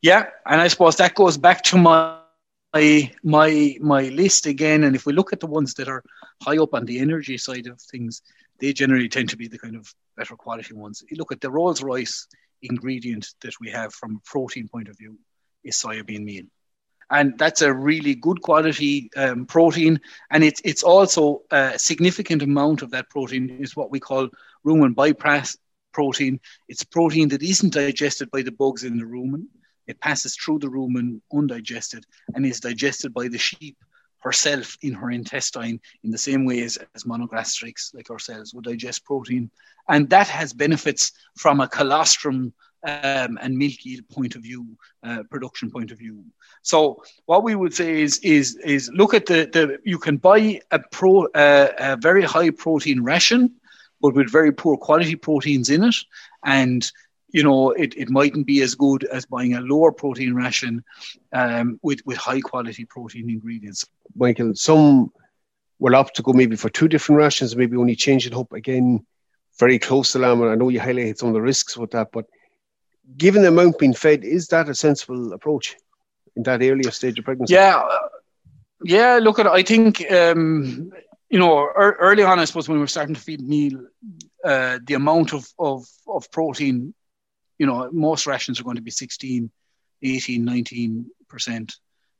Yeah, 0.04 0.26
and 0.46 0.60
I 0.60 0.68
suppose 0.68 0.98
that 0.98 1.16
goes 1.16 1.38
back 1.38 1.63
to 1.63 1.78
my 1.78 2.20
my 3.24 3.78
my 3.80 4.02
list 4.10 4.46
again, 4.48 4.84
and 4.84 4.96
if 4.96 5.06
we 5.06 5.13
look 5.13 5.32
at 5.32 5.39
the 5.39 5.48
ones 5.48 5.76
that 5.76 5.88
are 5.88 6.04
high 6.42 6.58
up 6.58 6.74
on 6.74 6.86
the 6.86 7.00
energy 7.00 7.38
side 7.38 7.68
of 7.68 7.80
things, 7.80 8.22
they 8.60 8.74
generally 8.74 9.08
tend 9.08 9.30
to 9.30 9.38
be 9.38 9.48
the 9.48 9.58
kind 9.58 9.78
of 9.78 9.94
better 10.18 10.36
quality 10.36 10.74
ones. 10.74 11.04
You 11.10 11.16
look 11.16 11.32
at 11.32 11.39
the 11.39 11.50
Rolls 11.50 11.82
Royce 11.82 12.28
ingredient 12.62 13.30
that 13.44 13.54
we 13.62 13.70
have 13.70 13.94
from 13.94 14.18
a 14.18 14.30
protein 14.30 14.68
point 14.68 14.89
of 14.89 14.98
view 14.98 15.18
is 15.63 15.78
soybean 15.78 16.26
meal, 16.26 16.44
and 17.10 17.38
that's 17.39 17.62
a 17.62 17.74
really 17.74 18.13
good 18.13 18.42
quality 18.42 19.10
um, 19.16 19.46
protein. 19.46 20.02
And 20.32 20.44
it's 20.44 20.62
it's 20.66 20.84
also 20.84 21.44
a 21.50 21.80
significant 21.80 22.42
amount 22.42 22.82
of 22.82 22.92
that 22.92 23.10
protein 23.10 23.50
is 23.62 23.78
what 23.78 23.89
we 23.89 24.02
call 24.02 24.28
Rumen 24.66 24.96
bypass 24.96 25.56
protein. 25.94 26.42
It's 26.68 26.84
protein 26.84 27.30
that 27.30 27.42
isn't 27.42 27.72
digested 27.74 28.30
by 28.32 28.42
the 28.42 28.52
bugs 28.52 28.84
in 28.84 28.98
the 28.98 29.06
rumen. 29.06 29.46
It 29.88 30.00
passes 30.00 30.36
through 30.36 30.60
the 30.60 30.67
rumen 30.67 31.22
undigested 31.32 32.06
and 32.34 32.46
is 32.46 32.60
digested 32.60 33.13
by 33.13 33.28
the 33.28 33.38
sheep 33.38 33.78
herself 34.19 34.78
in 34.82 34.93
her 34.93 35.12
intestine 35.12 35.80
in 36.04 36.12
the 36.12 36.17
same 36.17 36.46
way 36.46 36.62
as, 36.62 36.78
as 36.96 37.04
monogastrics 37.04 37.93
like 37.93 38.10
ourselves 38.10 38.54
would 38.54 38.63
digest 38.63 39.04
protein. 39.04 39.52
And 39.89 40.10
that 40.10 40.28
has 40.28 40.54
benefits 40.54 41.12
from 41.36 41.60
a 41.60 41.67
colostrum 41.67 42.54
um, 42.86 43.38
and 43.41 43.58
milk 43.58 43.86
yield 43.86 44.08
point 44.10 44.36
of 44.36 44.41
view, 44.41 44.65
uh, 45.04 45.24
production 45.30 45.72
point 45.72 45.91
of 45.91 45.98
view. 45.98 46.24
So 46.63 47.04
what 47.26 47.43
we 47.43 47.56
would 47.56 47.74
say 47.74 48.02
is 48.02 48.19
is 48.19 48.56
is 48.58 48.89
look 48.93 49.13
at 49.13 49.26
the 49.26 49.50
the 49.52 49.80
you 49.84 49.98
can 49.98 50.17
buy 50.17 50.62
a 50.72 50.80
pro 50.91 51.26
uh, 51.28 51.69
a 51.78 51.98
very 51.98 52.24
high 52.24 52.50
protein 52.50 53.02
ration, 53.02 53.56
but 54.02 54.15
with 54.15 54.32
very 54.32 54.52
poor 54.52 54.78
quality 54.78 55.15
proteins 55.15 55.69
in 55.69 55.84
it, 55.84 55.96
and 56.43 56.91
you 57.34 57.43
know 57.43 57.72
it, 57.72 57.93
it 57.98 58.10
mightn't 58.10 58.48
be 58.48 58.62
as 58.62 58.76
good 58.76 59.04
as 59.04 59.26
buying 59.26 59.56
a 59.56 59.62
lower 59.62 59.91
protein 59.91 60.34
ration 60.34 60.84
um, 61.34 61.80
with 61.84 62.00
with 62.06 62.17
high 62.17 62.39
quality 62.39 62.86
protein 62.86 63.30
ingredients. 63.30 63.86
Michael, 64.15 64.56
some 64.56 65.12
will 65.80 65.96
opt 65.96 66.15
to 66.15 66.24
go 66.24 66.32
maybe 66.32 66.56
for 66.56 66.69
two 66.69 66.88
different 66.88 67.19
rations, 67.19 67.56
maybe 67.56 67.76
only 67.76 67.96
change 67.96 68.26
it 68.26 68.34
up 68.34 68.54
again 68.54 69.06
very 69.60 69.78
close 69.78 70.13
to 70.13 70.19
lamb. 70.19 70.41
And 70.41 70.52
I 70.52 70.56
know 70.56 70.69
you 70.69 70.80
highlighted 70.80 71.17
some 71.17 71.30
of 71.30 71.34
the 71.34 71.41
risks 71.41 71.78
with 71.78 71.91
that, 71.91 72.12
but 72.12 72.26
given 73.17 73.41
the 73.41 73.50
amount 73.50 73.80
being 73.80 73.93
fed, 73.93 74.24
is 74.24 74.48
that 74.48 74.69
a 74.69 74.76
sensible 74.76 75.34
approach 75.34 75.76
in 76.36 76.43
that 76.43 76.62
earlier 76.62 76.91
stage 76.91 77.19
of 77.19 77.26
pregnancy? 77.26 77.54
Yeah, 77.54 77.84
yeah. 78.84 79.19
Look 79.22 79.39
at, 79.39 79.48
I 79.48 79.62
think 79.62 80.10
um, 80.12 80.91
you 81.30 81.39
know, 81.39 81.67
early 81.76 82.24
on, 82.24 82.39
I 82.39 82.46
suppose 82.46 82.69
when 82.69 82.78
we 82.78 82.82
were 82.82 82.88
starting 82.88 83.15
to 83.15 83.22
feed 83.22 83.41
meal, 83.41 83.86
uh, 84.43 84.78
the 84.86 84.93
amount 84.93 85.34
of, 85.34 85.48
of 85.58 85.88
of 86.08 86.30
protein, 86.30 86.93
you 87.58 87.66
know, 87.66 87.89
most 87.92 88.28
rations 88.28 88.60
are 88.60 88.63
going 88.63 88.76
to 88.76 88.82
be 88.82 88.92
16, 88.92 89.50
18, 90.02 90.46
19 90.46 91.06
percent 91.30 91.76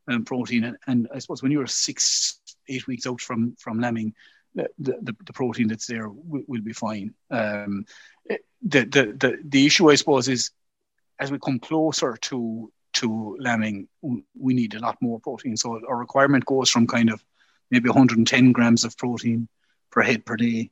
um, 0.08 0.26
protein, 0.26 0.64
and, 0.66 0.78
and 0.88 1.08
I 1.14 1.20
suppose 1.20 1.42
when 1.42 1.52
you're 1.52 1.68
six, 1.68 2.40
eight 2.68 2.88
weeks 2.88 3.08
out 3.08 3.22
from 3.22 3.56
from 3.60 3.80
lambing, 3.80 4.14
the, 4.56 4.70
the, 4.80 5.16
the 5.26 5.34
protein 5.34 5.68
that's 5.68 5.88
there 5.88 6.10
will, 6.10 6.44
will 6.48 6.62
be 6.62 6.74
fine. 6.74 7.14
Um, 7.32 7.86
the, 8.28 8.40
the, 8.86 9.16
the, 9.18 9.38
the 9.44 9.66
issue, 9.66 9.92
I 9.92 9.96
suppose, 9.96 10.28
is 10.28 10.52
as 11.20 11.32
we 11.32 11.40
come 11.40 11.60
closer 11.60 12.18
to 12.18 12.72
to 12.94 13.38
lambing, 13.40 13.88
we 14.02 14.54
need 14.54 14.76
a 14.76 14.80
lot 14.80 14.98
more 15.02 15.20
protein. 15.20 15.58
So 15.58 15.82
our 15.88 15.98
requirement 15.98 16.46
goes 16.46 16.70
from 16.70 16.86
kind 16.86 17.10
of 17.10 17.24
maybe 17.72 17.90
110 17.90 18.52
grams 18.52 18.84
of 18.84 18.96
protein 18.98 19.48
per 19.90 20.04
head 20.04 20.26
per 20.26 20.38
day 20.38 20.70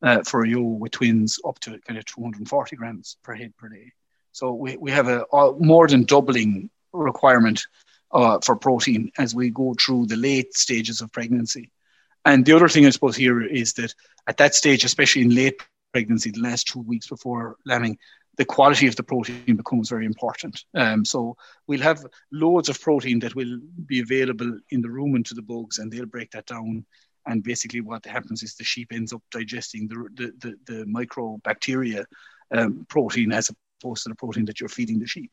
uh, 0.00 0.22
for 0.22 0.44
a 0.44 0.48
ewe 0.48 0.62
with 0.62 0.92
twins 0.92 1.40
up 1.44 1.58
to 1.60 1.80
kind 1.80 1.98
of 1.98 2.04
240 2.04 2.76
grams 2.76 3.16
per 3.24 3.34
head 3.34 3.56
per 3.56 3.68
day. 3.68 3.92
So 4.34 4.52
we, 4.52 4.76
we 4.76 4.90
have 4.90 5.06
a, 5.06 5.24
a 5.32 5.52
more 5.60 5.86
than 5.86 6.02
doubling 6.02 6.68
requirement 6.92 7.66
uh, 8.10 8.40
for 8.42 8.56
protein 8.56 9.12
as 9.16 9.32
we 9.32 9.50
go 9.50 9.74
through 9.80 10.06
the 10.06 10.16
late 10.16 10.54
stages 10.54 11.00
of 11.00 11.12
pregnancy. 11.12 11.70
And 12.24 12.44
the 12.44 12.52
other 12.52 12.68
thing 12.68 12.84
I 12.84 12.90
suppose 12.90 13.14
here 13.14 13.42
is 13.42 13.74
that 13.74 13.94
at 14.26 14.38
that 14.38 14.56
stage, 14.56 14.82
especially 14.84 15.22
in 15.22 15.34
late 15.34 15.62
pregnancy, 15.92 16.32
the 16.32 16.40
last 16.40 16.66
two 16.66 16.80
weeks 16.80 17.06
before 17.06 17.56
lambing, 17.64 17.96
the 18.36 18.44
quality 18.44 18.88
of 18.88 18.96
the 18.96 19.04
protein 19.04 19.54
becomes 19.54 19.88
very 19.88 20.04
important. 20.04 20.64
Um, 20.74 21.04
so 21.04 21.36
we'll 21.68 21.80
have 21.82 22.04
loads 22.32 22.68
of 22.68 22.80
protein 22.80 23.20
that 23.20 23.36
will 23.36 23.60
be 23.86 24.00
available 24.00 24.58
in 24.70 24.82
the 24.82 24.88
rumen 24.88 25.24
to 25.26 25.34
the 25.34 25.42
bugs, 25.42 25.78
and 25.78 25.92
they'll 25.92 26.06
break 26.06 26.32
that 26.32 26.46
down. 26.46 26.84
And 27.26 27.44
basically, 27.44 27.82
what 27.82 28.04
happens 28.04 28.42
is 28.42 28.56
the 28.56 28.64
sheep 28.64 28.88
ends 28.92 29.12
up 29.12 29.22
digesting 29.30 29.86
the 29.86 30.08
the, 30.14 30.32
the, 30.40 30.72
the 30.72 30.84
microbacteria 30.84 32.04
um, 32.50 32.84
protein 32.88 33.32
as 33.32 33.50
opposed 33.84 34.04
to 34.04 34.08
the 34.08 34.14
protein 34.14 34.44
that 34.46 34.60
you're 34.60 34.68
feeding 34.68 34.98
the 34.98 35.06
sheep. 35.06 35.30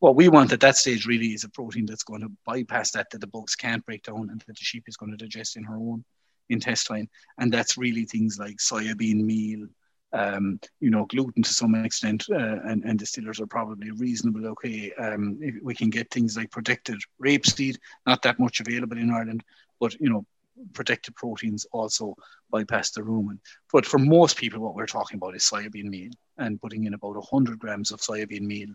What 0.00 0.16
we 0.16 0.28
want 0.28 0.52
at 0.52 0.60
that 0.60 0.76
stage 0.76 1.06
really 1.06 1.28
is 1.28 1.44
a 1.44 1.48
protein 1.48 1.86
that's 1.86 2.02
going 2.02 2.20
to 2.20 2.32
bypass 2.44 2.90
that 2.92 3.10
that 3.10 3.20
the 3.20 3.26
bugs 3.26 3.54
can't 3.54 3.84
break 3.86 4.02
down 4.02 4.28
and 4.30 4.40
that 4.46 4.56
the 4.56 4.64
sheep 4.64 4.84
is 4.86 4.96
going 4.96 5.12
to 5.12 5.16
digest 5.16 5.56
in 5.56 5.64
her 5.64 5.76
own 5.76 6.04
intestine, 6.50 7.08
and 7.38 7.52
that's 7.52 7.78
really 7.78 8.04
things 8.04 8.38
like 8.38 8.56
soybean 8.56 9.24
meal, 9.24 9.66
um, 10.12 10.60
you 10.80 10.90
know, 10.90 11.06
gluten 11.06 11.42
to 11.42 11.54
some 11.54 11.74
extent, 11.74 12.24
uh, 12.30 12.60
and, 12.68 12.84
and 12.84 12.98
distillers 12.98 13.40
are 13.40 13.46
probably 13.46 13.90
reasonable. 13.92 14.46
Okay, 14.48 14.92
um, 14.94 15.40
we 15.62 15.74
can 15.74 15.88
get 15.90 16.10
things 16.10 16.36
like 16.36 16.50
protected 16.50 16.98
rapeseed, 17.24 17.76
not 18.06 18.20
that 18.22 18.38
much 18.38 18.60
available 18.60 18.98
in 18.98 19.10
Ireland, 19.10 19.42
but 19.80 19.98
you 20.00 20.10
know, 20.10 20.26
protected 20.72 21.14
proteins 21.14 21.66
also 21.72 22.14
bypass 22.50 22.90
the 22.90 23.00
rumen. 23.00 23.38
But 23.72 23.86
for 23.86 23.98
most 23.98 24.36
people, 24.36 24.60
what 24.60 24.74
we're 24.74 24.86
talking 24.86 25.16
about 25.16 25.36
is 25.36 25.42
soybean 25.42 25.84
meal 25.84 26.12
and 26.38 26.60
putting 26.60 26.84
in 26.84 26.94
about 26.94 27.16
100 27.16 27.58
grams 27.58 27.90
of 27.90 28.00
soybean 28.00 28.42
meal 28.42 28.68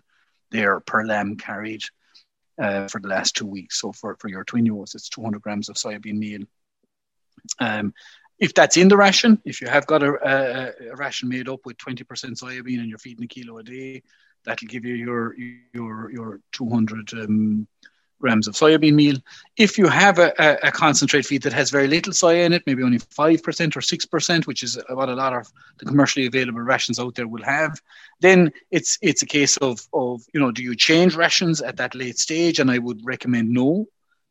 there 0.51 0.79
per 0.79 1.05
lamb 1.05 1.37
carried 1.37 1.81
uh, 2.61 2.87
for 2.87 2.99
the 2.99 3.07
last 3.07 3.35
two 3.35 3.45
weeks. 3.45 3.79
So 3.79 3.91
for, 3.91 4.17
for 4.19 4.27
your 4.27 4.43
twin 4.43 4.65
ewes, 4.65 4.95
it's 4.95 5.09
200 5.09 5.41
grams 5.41 5.69
of 5.69 5.75
soybean 5.75 6.17
meal. 6.17 6.41
Um, 7.59 7.93
if 8.39 8.53
that's 8.53 8.77
in 8.77 8.87
the 8.87 8.97
ration, 8.97 9.41
if 9.45 9.61
you 9.61 9.67
have 9.67 9.85
got 9.85 10.01
a, 10.01 10.13
a, 10.23 10.91
a 10.91 10.95
ration 10.95 11.29
made 11.29 11.49
up 11.49 11.59
with 11.65 11.77
20% 11.77 12.05
soybean 12.05 12.79
and 12.79 12.89
you're 12.89 12.97
feeding 12.97 13.25
a 13.25 13.27
kilo 13.27 13.57
a 13.57 13.63
day, 13.63 14.01
that'll 14.45 14.67
give 14.67 14.85
you 14.85 14.95
your 14.95 15.35
your 15.73 16.11
your 16.11 16.39
200 16.53 17.13
um, 17.13 17.67
grams 18.19 18.47
of 18.47 18.53
soybean 18.53 18.93
meal. 18.93 19.17
If 19.57 19.77
you 19.77 19.87
have 19.87 20.19
a, 20.19 20.33
a, 20.37 20.67
a, 20.67 20.71
concentrate 20.71 21.25
feed 21.25 21.43
that 21.43 21.53
has 21.53 21.69
very 21.69 21.87
little 21.87 22.13
soy 22.13 22.43
in 22.43 22.53
it, 22.53 22.63
maybe 22.65 22.83
only 22.83 22.99
5% 22.99 23.75
or 23.75 23.79
6%, 23.79 24.47
which 24.47 24.63
is 24.63 24.77
what 24.89 25.09
a 25.09 25.15
lot 25.15 25.33
of 25.33 25.51
the 25.77 25.85
commercially 25.85 26.25
available 26.25 26.61
rations 26.61 26.99
out 26.99 27.15
there 27.15 27.27
will 27.27 27.43
have, 27.43 27.81
then 28.19 28.51
it's 28.71 28.97
it's 29.01 29.21
a 29.21 29.25
case 29.25 29.57
of, 29.57 29.87
of 29.93 30.21
you 30.33 30.39
know, 30.39 30.51
do 30.51 30.63
you 30.63 30.75
change 30.75 31.15
rations 31.15 31.61
at 31.61 31.77
that 31.77 31.95
late 31.95 32.17
stage? 32.17 32.59
And 32.59 32.69
I 32.69 32.77
would 32.77 33.01
recommend 33.03 33.49
no 33.49 33.85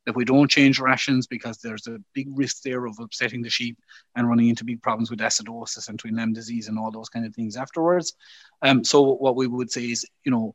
that 0.09 0.17
we 0.17 0.25
don't 0.25 0.51
change 0.51 0.81
rations 0.81 1.27
because 1.27 1.59
there's 1.59 1.87
a 1.87 1.99
big 2.15 2.29
risk 2.33 2.63
there 2.63 2.87
of 2.87 2.99
upsetting 2.99 3.43
the 3.43 3.51
sheep 3.51 3.77
and 4.17 4.27
running 4.27 4.49
into 4.49 4.65
big 4.65 4.81
problems 4.81 5.11
with 5.11 5.19
acidosis 5.19 5.91
and 5.91 5.99
twin 5.99 6.17
lamb 6.17 6.33
disease 6.33 6.69
and 6.69 6.79
all 6.79 6.91
those 6.91 7.11
kind 7.11 7.27
of 7.27 7.35
things 7.35 7.59
afterwards. 7.59 8.15
Um, 8.63 8.85
so 8.85 9.03
what 9.03 9.37
we 9.37 9.47
would 9.47 9.71
say 9.71 9.85
is, 9.91 10.07
you 10.25 10.33
know, 10.33 10.55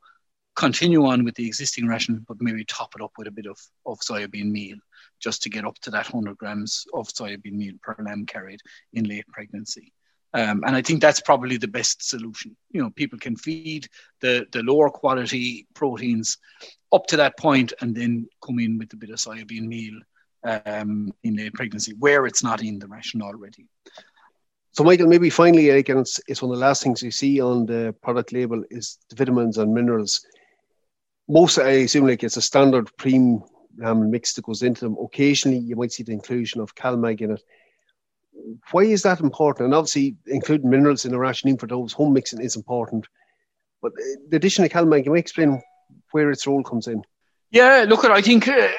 continue 0.55 1.05
on 1.05 1.23
with 1.23 1.35
the 1.35 1.47
existing 1.47 1.87
ration, 1.87 2.25
but 2.27 2.37
maybe 2.39 2.63
top 2.65 2.93
it 2.95 3.01
up 3.01 3.11
with 3.17 3.27
a 3.27 3.31
bit 3.31 3.45
of, 3.45 3.57
of 3.85 3.99
soybean 3.99 4.51
meal 4.51 4.77
just 5.19 5.41
to 5.43 5.49
get 5.49 5.65
up 5.65 5.77
to 5.79 5.91
that 5.91 6.11
100 6.13 6.37
grams 6.37 6.85
of 6.93 7.07
soybean 7.07 7.53
meal 7.53 7.73
per 7.81 7.95
lamb 7.99 8.25
carried 8.25 8.59
in 8.93 9.05
late 9.05 9.27
pregnancy. 9.27 9.93
Um, 10.35 10.63
and 10.65 10.75
I 10.75 10.81
think 10.81 11.01
that's 11.01 11.21
probably 11.21 11.57
the 11.57 11.67
best 11.67 12.07
solution. 12.07 12.55
You 12.71 12.81
know, 12.81 12.89
people 12.89 13.19
can 13.19 13.35
feed 13.35 13.87
the, 14.19 14.47
the 14.51 14.63
lower 14.63 14.89
quality 14.89 15.67
proteins 15.75 16.39
up 16.91 17.05
to 17.07 17.17
that 17.17 17.37
point 17.37 17.73
and 17.81 17.95
then 17.95 18.27
come 18.43 18.59
in 18.59 18.77
with 18.77 18.91
a 18.93 18.97
bit 18.97 19.11
of 19.11 19.17
soybean 19.17 19.67
meal 19.67 19.99
um, 20.43 21.13
in 21.23 21.35
the 21.35 21.49
pregnancy 21.51 21.93
where 21.99 22.25
it's 22.25 22.43
not 22.43 22.63
in 22.63 22.79
the 22.79 22.87
ration 22.87 23.21
already. 23.21 23.67
So, 24.71 24.83
Michael, 24.83 25.07
maybe 25.07 25.29
finally, 25.29 25.69
again, 25.69 25.99
it's, 25.99 26.19
it's 26.27 26.41
one 26.41 26.51
of 26.51 26.57
the 26.57 26.65
last 26.65 26.81
things 26.81 27.03
you 27.03 27.11
see 27.11 27.39
on 27.39 27.67
the 27.67 27.95
product 28.01 28.33
label 28.33 28.63
is 28.71 28.97
the 29.09 29.15
vitamins 29.15 29.59
and 29.59 29.71
minerals. 29.71 30.25
Most, 31.27 31.57
I 31.57 31.69
assume, 31.69 32.07
like 32.07 32.23
it's 32.23 32.37
a 32.37 32.41
standard 32.41 32.95
cream 32.97 33.43
um, 33.83 34.11
mix 34.11 34.33
that 34.33 34.45
goes 34.45 34.61
into 34.61 34.85
them. 34.85 34.97
Occasionally, 35.01 35.59
you 35.59 35.75
might 35.75 35.91
see 35.91 36.03
the 36.03 36.11
inclusion 36.11 36.61
of 36.61 36.75
CalMag 36.75 37.21
in 37.21 37.31
it 37.31 37.43
why 38.71 38.81
is 38.83 39.03
that 39.03 39.19
important? 39.19 39.65
And 39.65 39.75
obviously, 39.75 40.15
including 40.27 40.69
minerals 40.69 41.05
in 41.05 41.11
the 41.11 41.19
rationing 41.19 41.57
for 41.57 41.67
those 41.67 41.93
home 41.93 42.13
mixing 42.13 42.41
is 42.41 42.55
important. 42.55 43.07
But 43.81 43.93
the 44.29 44.37
addition 44.37 44.63
of 44.63 44.71
CalMag, 44.71 45.03
can 45.03 45.11
we 45.11 45.19
explain 45.19 45.61
where 46.11 46.31
its 46.31 46.47
role 46.47 46.63
comes 46.63 46.87
in? 46.87 47.03
Yeah, 47.51 47.85
look, 47.87 48.03
I 48.05 48.21
think 48.21 48.47
uh, 48.47 48.69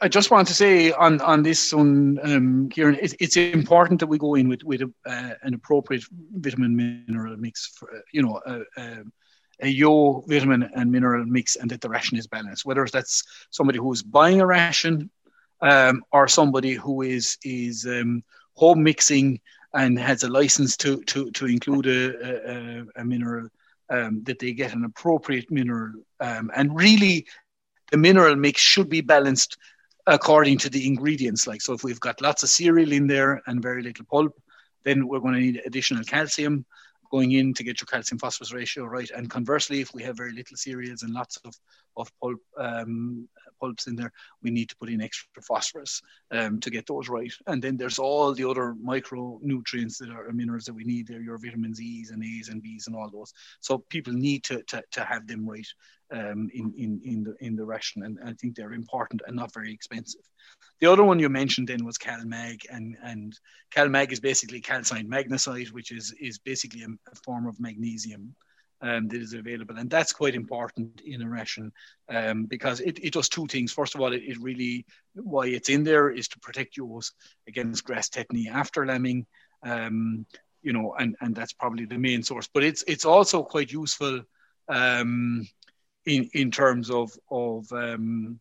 I 0.00 0.08
just 0.08 0.30
want 0.30 0.48
to 0.48 0.54
say 0.54 0.90
on 0.92 1.20
on 1.20 1.42
this 1.42 1.74
one, 1.74 2.18
um, 2.22 2.68
Kieran, 2.70 2.96
it's, 3.00 3.14
it's 3.20 3.36
important 3.36 4.00
that 4.00 4.06
we 4.06 4.16
go 4.16 4.36
in 4.36 4.48
with 4.48 4.62
with 4.64 4.80
a, 4.80 4.90
uh, 5.06 5.34
an 5.42 5.52
appropriate 5.52 6.04
vitamin 6.32 6.74
mineral 6.74 7.36
mix. 7.36 7.74
For, 7.76 7.94
uh, 7.94 8.00
you 8.12 8.22
know, 8.22 8.40
a, 8.46 8.60
a, 8.80 9.04
a 9.60 9.68
yo 9.68 10.22
vitamin 10.26 10.68
and 10.74 10.90
mineral 10.90 11.24
mix, 11.24 11.56
and 11.56 11.70
that 11.70 11.80
the 11.80 11.88
ration 11.88 12.18
is 12.18 12.26
balanced. 12.26 12.64
Whether 12.64 12.86
that's 12.92 13.22
somebody 13.50 13.78
who 13.78 13.92
is 13.92 14.02
buying 14.02 14.40
a 14.40 14.46
ration 14.46 15.10
um, 15.60 16.02
or 16.12 16.28
somebody 16.28 16.74
who 16.74 17.02
is 17.02 17.38
is 17.42 17.86
um, 17.86 18.22
home 18.54 18.82
mixing 18.82 19.40
and 19.74 19.98
has 19.98 20.22
a 20.22 20.28
license 20.28 20.76
to 20.78 21.02
to 21.04 21.30
to 21.32 21.46
include 21.46 21.86
a, 21.86 22.50
a, 22.50 22.84
a 22.96 23.04
mineral 23.04 23.48
um, 23.90 24.22
that 24.24 24.38
they 24.38 24.52
get 24.52 24.74
an 24.74 24.84
appropriate 24.84 25.50
mineral 25.50 25.92
um, 26.20 26.50
and 26.56 26.74
really 26.74 27.26
the 27.92 27.96
mineral 27.96 28.34
mix 28.34 28.60
should 28.60 28.88
be 28.88 29.00
balanced 29.00 29.56
according 30.06 30.58
to 30.58 30.70
the 30.70 30.86
ingredients 30.86 31.46
like 31.46 31.60
so 31.60 31.72
if 31.72 31.84
we've 31.84 32.00
got 32.00 32.20
lots 32.20 32.42
of 32.42 32.48
cereal 32.48 32.92
in 32.92 33.06
there 33.06 33.42
and 33.46 33.62
very 33.62 33.82
little 33.82 34.04
pulp 34.10 34.32
then 34.84 35.06
we're 35.06 35.20
going 35.20 35.34
to 35.34 35.40
need 35.40 35.62
additional 35.66 36.04
calcium 36.04 36.64
going 37.10 37.32
in 37.32 37.54
to 37.54 37.64
get 37.64 37.80
your 37.80 37.86
calcium 37.86 38.18
phosphorus 38.18 38.52
ratio 38.52 38.84
right. 38.84 39.10
And 39.10 39.30
conversely, 39.30 39.80
if 39.80 39.94
we 39.94 40.02
have 40.02 40.16
very 40.16 40.32
little 40.32 40.56
cereals 40.56 41.02
and 41.02 41.12
lots 41.12 41.38
of 41.44 41.54
of 41.96 42.10
pulp 42.20 42.40
um, 42.58 43.28
pulps 43.60 43.86
in 43.86 43.96
there, 43.96 44.12
we 44.42 44.50
need 44.50 44.68
to 44.68 44.76
put 44.76 44.88
in 44.88 45.00
extra 45.00 45.42
phosphorus 45.42 46.02
um, 46.30 46.60
to 46.60 46.70
get 46.70 46.86
those 46.86 47.08
right. 47.08 47.32
And 47.46 47.62
then 47.62 47.76
there's 47.76 47.98
all 47.98 48.32
the 48.32 48.48
other 48.48 48.74
micronutrients 48.84 49.98
that 49.98 50.10
are 50.10 50.32
minerals 50.32 50.64
that 50.64 50.74
we 50.74 50.84
need. 50.84 51.06
There, 51.06 51.20
your 51.20 51.38
vitamins 51.38 51.80
E's 51.80 52.10
and 52.10 52.22
A's 52.24 52.48
and 52.48 52.62
B's 52.62 52.86
and 52.86 52.96
all 52.96 53.10
those. 53.10 53.32
So 53.60 53.78
people 53.78 54.12
need 54.12 54.44
to 54.44 54.62
to, 54.64 54.82
to 54.92 55.04
have 55.04 55.26
them 55.26 55.48
right 55.48 55.66
um, 56.12 56.48
in 56.52 56.72
in 56.76 57.00
in 57.04 57.24
the 57.24 57.34
in 57.40 57.56
the 57.56 57.64
ration, 57.64 58.02
and 58.02 58.18
I 58.24 58.32
think 58.34 58.54
they're 58.54 58.72
important 58.72 59.22
and 59.26 59.36
not 59.36 59.52
very 59.52 59.72
expensive. 59.72 60.22
The 60.80 60.90
other 60.90 61.04
one 61.04 61.18
you 61.18 61.28
mentioned 61.28 61.68
then 61.68 61.84
was 61.84 61.98
CalMag, 61.98 62.66
and 62.70 62.96
and 63.02 63.38
CalMag 63.74 64.12
is 64.12 64.20
basically 64.20 64.60
calcined 64.60 65.08
magnesite, 65.08 65.72
which 65.72 65.90
is 65.90 66.14
is 66.20 66.38
basically 66.38 66.82
a, 66.82 66.88
a 66.88 67.16
form 67.24 67.46
of 67.46 67.58
magnesium 67.58 68.34
um, 68.80 69.08
that 69.08 69.20
is 69.20 69.32
available. 69.32 69.76
And 69.76 69.90
that's 69.90 70.12
quite 70.12 70.34
important 70.34 71.00
in 71.04 71.22
a 71.22 71.28
ration 71.28 71.72
um, 72.08 72.44
because 72.44 72.80
it, 72.80 72.98
it 73.02 73.12
does 73.12 73.28
two 73.28 73.46
things. 73.46 73.72
First 73.72 73.94
of 73.94 74.00
all, 74.00 74.12
it, 74.12 74.22
it 74.22 74.38
really, 74.40 74.84
why 75.14 75.46
it's 75.46 75.68
in 75.68 75.84
there 75.84 76.10
is 76.10 76.28
to 76.28 76.40
protect 76.40 76.76
yours 76.76 77.12
against 77.48 77.84
grass 77.84 78.08
tetany 78.08 78.48
after 78.50 78.86
lambing. 78.86 79.26
Um, 79.62 80.26
you 80.62 80.72
know, 80.72 80.94
and, 80.98 81.16
and 81.20 81.34
that's 81.34 81.52
probably 81.52 81.84
the 81.84 81.98
main 81.98 82.22
source. 82.22 82.48
But 82.52 82.64
it's 82.64 82.82
it's 82.88 83.04
also 83.04 83.42
quite 83.42 83.70
useful 83.70 84.22
um, 84.68 85.46
in 86.04 86.28
in 86.34 86.50
terms 86.50 86.90
of 86.90 87.12
of 87.30 87.70
um, 87.72 88.40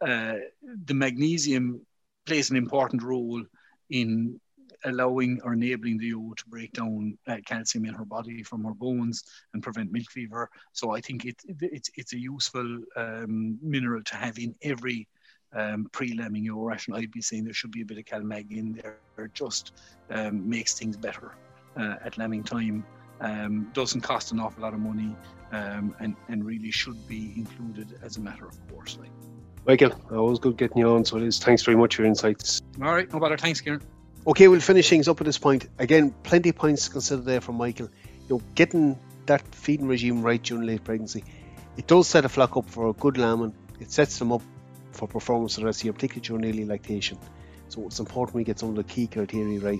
uh, 0.00 0.36
the 0.84 0.94
magnesium 0.94 1.84
plays 2.24 2.50
an 2.50 2.56
important 2.56 3.02
role 3.02 3.42
in 3.90 4.40
allowing 4.84 5.40
or 5.44 5.52
enabling 5.52 5.98
the 5.98 6.06
ewe 6.06 6.34
to 6.36 6.44
break 6.48 6.72
down 6.72 7.16
uh, 7.26 7.36
calcium 7.46 7.84
in 7.84 7.94
her 7.94 8.04
body 8.04 8.42
from 8.42 8.64
her 8.64 8.74
bones 8.74 9.24
and 9.54 9.62
prevent 9.62 9.92
milk 9.92 10.10
fever. 10.10 10.48
So 10.72 10.90
I 10.90 11.00
think 11.00 11.24
it, 11.24 11.36
it's 11.60 11.90
it's 11.94 12.12
a 12.12 12.18
useful 12.18 12.80
um, 12.96 13.58
mineral 13.62 14.02
to 14.02 14.16
have 14.16 14.38
in 14.38 14.54
every 14.62 15.08
um, 15.54 15.88
pre-lambing 15.92 16.44
ewe 16.44 16.62
ration. 16.62 16.94
I'd 16.94 17.10
be 17.10 17.22
saying 17.22 17.44
there 17.44 17.54
should 17.54 17.72
be 17.72 17.82
a 17.82 17.84
bit 17.84 17.98
of 17.98 18.04
CalMag 18.04 18.50
in 18.50 18.72
there. 18.74 18.98
It 19.18 19.34
just 19.34 19.72
um, 20.10 20.48
makes 20.48 20.74
things 20.74 20.96
better 20.96 21.34
uh, 21.76 21.96
at 22.04 22.18
lambing 22.18 22.44
time. 22.44 22.84
Um, 23.20 23.70
doesn't 23.72 24.02
cost 24.02 24.32
an 24.32 24.40
awful 24.40 24.62
lot 24.62 24.74
of 24.74 24.80
money 24.80 25.16
um, 25.50 25.94
and, 26.00 26.16
and 26.28 26.44
really 26.44 26.70
should 26.70 27.08
be 27.08 27.32
included 27.34 27.98
as 28.02 28.18
a 28.18 28.20
matter 28.20 28.46
of 28.46 28.58
course. 28.68 28.98
Like. 29.00 29.10
Michael, 29.66 29.92
always 30.12 30.38
good 30.38 30.56
getting 30.56 30.78
you 30.78 30.90
on. 30.90 31.04
So 31.04 31.16
it 31.16 31.24
is. 31.24 31.38
Thanks 31.38 31.62
very 31.62 31.76
much 31.76 31.96
for 31.96 32.02
your 32.02 32.08
insights. 32.08 32.60
All 32.82 32.92
right, 32.94 33.10
no 33.12 33.18
bother. 33.18 33.36
Thanks, 33.36 33.60
Kieran. 33.60 33.80
Okay, 34.28 34.48
we'll 34.48 34.58
finish 34.58 34.90
things 34.90 35.06
up 35.06 35.20
at 35.20 35.24
this 35.24 35.38
point. 35.38 35.68
Again, 35.78 36.12
plenty 36.24 36.48
of 36.48 36.56
points 36.56 36.86
to 36.86 36.90
consider 36.90 37.22
there 37.22 37.40
from 37.40 37.54
Michael. 37.54 37.88
You 38.28 38.36
know, 38.36 38.42
getting 38.56 38.98
that 39.26 39.54
feeding 39.54 39.86
regime 39.86 40.20
right 40.20 40.42
during 40.42 40.66
late 40.66 40.82
pregnancy, 40.82 41.22
it 41.76 41.86
does 41.86 42.08
set 42.08 42.24
a 42.24 42.28
flock 42.28 42.56
up 42.56 42.68
for 42.68 42.88
a 42.88 42.92
good 42.92 43.18
lambing. 43.18 43.54
It 43.78 43.92
sets 43.92 44.18
them 44.18 44.32
up 44.32 44.42
for 44.90 45.06
performance 45.06 45.54
the 45.54 45.64
rest 45.64 45.78
of 45.78 45.82
the 45.82 45.86
year, 45.86 45.92
particularly 45.92 46.26
during 46.26 46.44
early 46.44 46.64
lactation. 46.64 47.18
So 47.68 47.86
it's 47.86 48.00
important 48.00 48.34
we 48.34 48.42
get 48.42 48.58
some 48.58 48.70
of 48.70 48.74
the 48.74 48.82
key 48.82 49.06
criteria 49.06 49.60
right. 49.60 49.78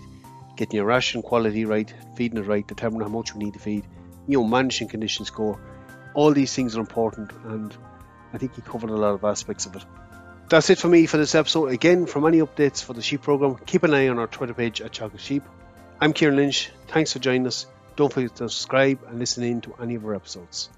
Getting 0.57 0.77
your 0.77 0.87
ration 0.87 1.23
quality 1.23 1.65
right, 1.65 1.93
feeding 2.15 2.39
it 2.39 2.47
right, 2.47 2.65
determining 2.65 3.03
how 3.09 3.13
much 3.13 3.35
we 3.35 3.45
need 3.45 3.55
to 3.55 3.59
feed, 3.59 3.85
you 4.29 4.39
know, 4.39 4.47
managing 4.47 4.87
condition 4.87 5.25
score. 5.25 5.61
All 6.15 6.33
these 6.33 6.55
things 6.55 6.77
are 6.77 6.81
important 6.81 7.33
and 7.47 7.77
I 8.33 8.39
think 8.39 8.55
he 8.55 8.63
covered 8.63 8.91
a 8.91 8.97
lot 8.97 9.15
of 9.15 9.25
aspects 9.25 9.67
of 9.67 9.75
it. 9.75 9.85
That's 10.49 10.71
it 10.71 10.79
for 10.79 10.87
me 10.87 11.07
for 11.07 11.17
this 11.17 11.35
episode. 11.35 11.73
Again, 11.73 12.07
for 12.07 12.27
any 12.29 12.39
updates 12.39 12.81
for 12.81 12.93
the 12.93 13.03
sheep 13.03 13.23
program, 13.23 13.57
keep 13.67 13.83
an 13.83 13.93
eye 13.93 14.07
on 14.07 14.21
our 14.21 14.29
Twitter 14.29 14.55
page 14.55 14.81
at 14.81 14.93
Teagasc 14.93 15.19
Sheep. 15.19 15.43
I'm 16.01 16.13
Kieran 16.13 16.37
Lynch. 16.37 16.71
Thanks 16.87 17.13
for 17.13 17.19
joining 17.19 17.49
us. 17.49 17.67
Don't 17.97 18.13
forget 18.13 18.37
to 18.37 18.49
subscribe 18.49 19.01
and 19.09 19.19
listen 19.19 19.43
in 19.43 19.61
to 19.63 19.75
any 19.83 19.97
of 19.97 20.05
our 20.05 20.15
episodes. 20.15 20.69